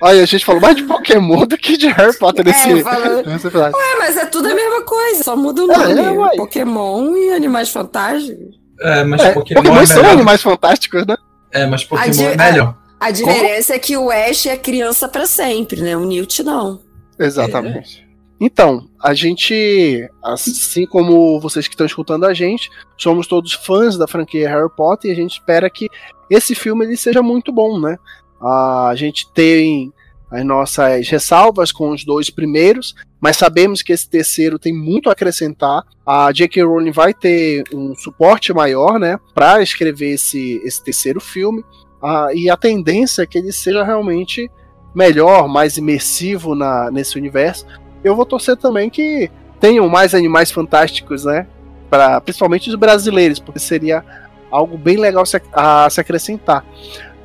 [0.00, 2.74] Olha, a gente falou mais de Pokémon do que de Harry Potter nesse, É,
[3.26, 3.76] nesse episódio.
[3.78, 6.00] É, mas é tudo a mesma coisa, só muda o É, nome.
[6.00, 6.36] é, uai.
[6.36, 8.54] Pokémon e Animais Fantásticos.
[8.80, 10.12] É, mas É, Pokémon, Pokémon é são melhor.
[10.12, 11.16] animais fantásticos, né?
[11.54, 12.76] É, mas Pokémon é melhor.
[12.98, 15.96] A diferença é que o Ash é criança pra sempre, né?
[15.96, 16.80] O Newt não.
[17.18, 18.04] Exatamente.
[18.40, 24.08] Então, a gente, assim como vocês que estão escutando a gente, somos todos fãs da
[24.08, 25.88] franquia Harry Potter e a gente espera que
[26.28, 27.96] esse filme ele seja muito bom, né?
[28.42, 29.92] A gente tem
[30.34, 35.12] as nossas ressalvas com os dois primeiros, mas sabemos que esse terceiro tem muito a
[35.12, 35.84] acrescentar.
[36.04, 36.64] A J.K.
[36.64, 41.64] Rowling vai ter um suporte maior, né, para escrever esse, esse terceiro filme.
[42.02, 44.50] Ah, e a tendência é que ele seja realmente
[44.92, 47.64] melhor, mais imersivo na, nesse universo.
[48.02, 49.30] Eu vou torcer também que
[49.60, 51.46] tenham mais animais fantásticos, né?
[51.88, 54.04] Pra, principalmente os brasileiros, porque seria
[54.50, 56.64] algo bem legal se, a, se acrescentar.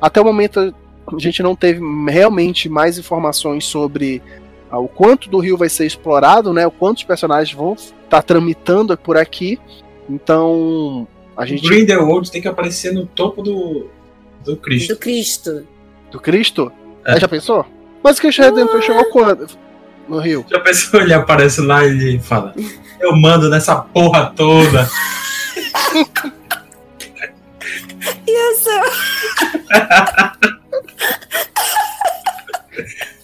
[0.00, 0.72] Até o momento
[1.16, 4.22] a gente não teve realmente mais informações sobre
[4.70, 6.66] ah, o quanto do rio vai ser explorado, né?
[6.66, 9.58] O quanto os personagens vão estar tramitando por aqui.
[10.08, 11.06] Então
[11.36, 13.88] a gente Grindelwald tem que aparecer no topo do,
[14.44, 14.94] do Cristo.
[14.94, 15.66] Do Cristo.
[16.10, 16.72] do Cristo,
[17.04, 17.16] É.
[17.16, 17.64] é, já pensou?
[18.02, 19.46] Mas o Cristo Redentor chegou quando?
[20.08, 20.44] No Rio.
[20.50, 22.54] Já pensou, ele aparece lá e ele fala:
[23.00, 24.88] Eu mando nessa porra toda.
[28.26, 28.70] Isso.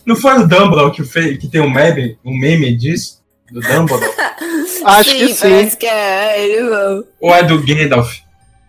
[0.04, 3.22] Não foi o Dumbledore que, fez, que tem um meme, um meme disso?
[3.50, 4.10] Do Dumbledore?
[4.84, 5.40] Acho que sim.
[5.40, 7.04] Parece que é ele mesmo.
[7.20, 8.18] Ou é do Gandalf?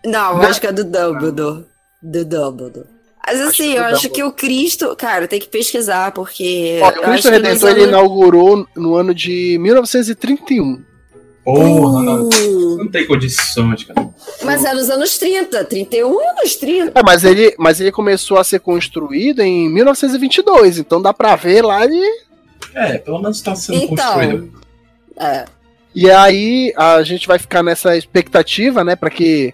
[0.04, 0.44] Não, eu Não.
[0.44, 1.64] acho que é do Dumbledore.
[2.02, 2.86] Do Dumbledore.
[3.26, 4.96] Mas assim, que é eu acho que o Cristo.
[4.96, 6.80] Cara, tem que pesquisar, porque.
[6.82, 10.82] Ó, o Cristo acho Redentor ele anos- inaugurou no ano de 1931.
[11.54, 14.10] Porra, não, Uh, não tem condições, cara.
[14.44, 16.98] Mas é nos anos 30, 31 anos 30.
[16.98, 21.62] É, mas ele, mas ele começou a ser construído em 1922, então dá pra ver
[21.64, 21.98] lá ele.
[22.74, 23.96] É, pelo menos tá sendo Então.
[23.96, 24.52] construído.
[25.18, 25.44] É.
[25.94, 29.52] E aí a gente vai ficar nessa expectativa, né, para que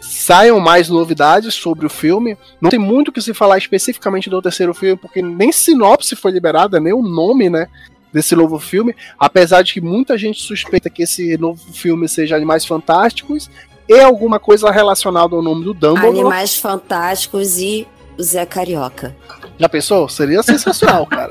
[0.00, 2.36] saiam mais novidades sobre o filme.
[2.60, 6.30] Não tem muito o que se falar especificamente do terceiro filme, porque nem sinopse foi
[6.32, 7.66] liberada, nem o nome, né,
[8.12, 12.64] desse novo filme, apesar de que muita gente suspeita que esse novo filme seja Animais
[12.66, 13.50] Fantásticos
[13.88, 16.20] e alguma coisa relacionada ao nome do Dumbledore.
[16.20, 17.86] Animais Fantásticos e
[18.18, 19.16] o Zé Carioca.
[19.58, 20.08] Já pensou?
[20.08, 21.30] Seria sensacional, cara.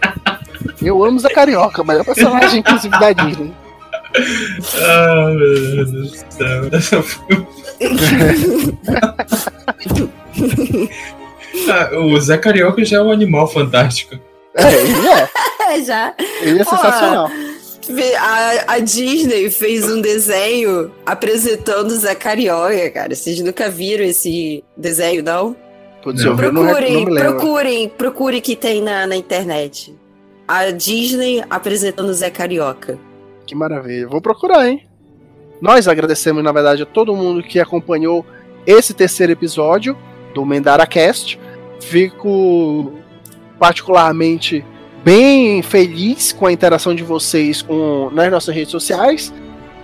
[0.82, 3.52] Eu amo Zé Carioca, melhor personagem, inclusive, da Disney.
[4.82, 6.24] Ah, meu Deus
[6.72, 7.04] do céu.
[7.04, 7.48] Foi-
[11.72, 14.18] Ah, o Zé Carioca já é um animal fantástico.
[14.56, 15.82] É, ele é.
[15.86, 16.14] Já.
[16.42, 17.30] Ele é Pô, sensacional.
[18.20, 23.16] A, a Disney fez um desenho apresentando o Zé Carioca, cara.
[23.16, 25.56] Vocês nunca viram esse desenho, não?
[26.04, 26.40] Putz, Não.
[26.40, 29.96] eu não, re- não Procurem, procurem, procurem que tem na, na internet.
[30.48, 32.98] a Disney apresentando Zé Carioca.
[33.46, 34.08] Que maravilha.
[34.08, 34.88] Vou procurar, hein?
[35.62, 38.26] Nós agradecemos, na verdade, a todo mundo que acompanhou
[38.66, 39.98] esse terceiro episódio
[40.34, 41.40] do Mendara Cast.
[41.82, 42.94] Fico
[43.60, 44.66] particularmente
[45.04, 49.34] bem feliz com a interação de vocês com, nas nossas redes sociais.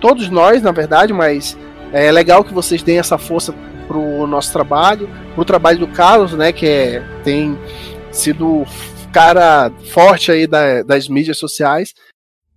[0.00, 1.56] Todos nós, na verdade, mas
[1.92, 3.54] é legal que vocês deem essa força
[3.86, 7.56] pro nosso trabalho, pro trabalho do Carlos, né, que é, tem
[8.10, 8.64] sido
[9.12, 11.94] cara forte aí da, das mídias sociais.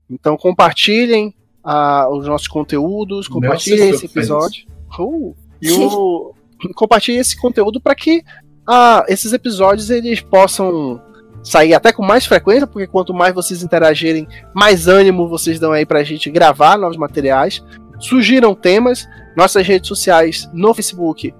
[0.10, 4.68] Então compartilhem uh, os nossos conteúdos, compartilhem esse episódio.
[5.00, 6.34] Uh, e o,
[6.76, 8.24] compartilhem esse conteúdo para que
[8.68, 11.02] uh, esses episódios eles possam
[11.44, 15.86] sair até com mais frequência, porque quanto mais vocês interagirem, mais ânimo vocês dão aí
[15.86, 17.64] pra gente gravar novos materiais.
[18.00, 21.34] Sugiram temas, nossas redes sociais no Facebook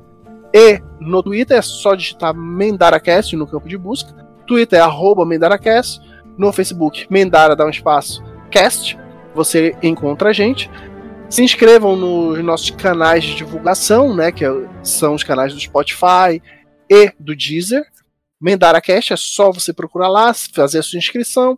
[0.54, 4.14] e no Twitter, é só digitar MendaraCast no campo de busca.
[4.48, 6.02] Twitter é arroba MendaraCast,
[6.38, 8.98] no Facebook Mendara dá um espaço cast,
[9.36, 10.72] você encontra a gente.
[11.30, 14.44] Se inscrevam nos nossos canais de divulgação, né, que
[14.82, 16.42] são os canais do Spotify
[16.90, 17.86] e do Deezer.
[18.42, 21.58] Mendara Cast, é só você procurar lá, fazer a sua inscrição,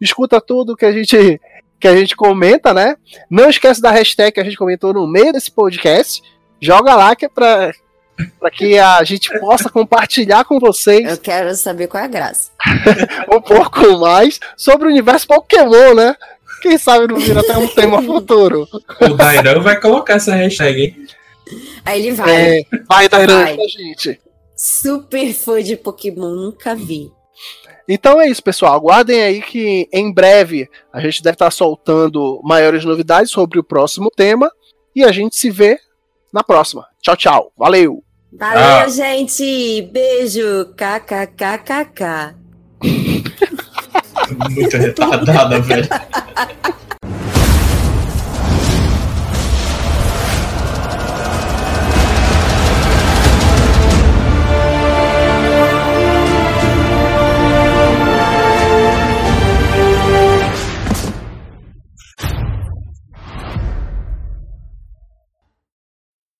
[0.00, 1.40] escuta tudo que a gente
[1.78, 2.96] que a gente comenta, né?
[3.30, 6.22] Não esquece da hashtag que a gente comentou no meio desse podcast.
[6.58, 7.70] Joga lá que é pra,
[8.40, 11.06] pra que a gente possa compartilhar com vocês.
[11.06, 12.50] Eu quero saber qual é a graça.
[13.30, 16.16] um pouco mais sobre o universo Pokémon, né?
[16.62, 18.66] Quem sabe não vira até um tema futuro.
[19.00, 21.06] O Dairan vai colocar essa hashtag, hein?
[21.84, 22.30] Aí ele vai.
[22.30, 24.18] É, vai, Dairan, pra gente.
[24.56, 27.12] Super fã de Pokémon, nunca vi.
[27.88, 28.74] Então é isso, pessoal.
[28.74, 34.10] Aguardem aí que em breve a gente deve estar soltando maiores novidades sobre o próximo
[34.10, 34.50] tema.
[34.94, 35.78] E a gente se vê
[36.32, 36.86] na próxima.
[37.02, 37.52] Tchau, tchau.
[37.56, 38.02] Valeu!
[38.32, 38.88] Valeu, ah.
[38.88, 39.82] gente!
[39.92, 40.74] Beijo!
[40.74, 42.34] KKKKK.
[44.50, 45.88] Muito retardada, velho.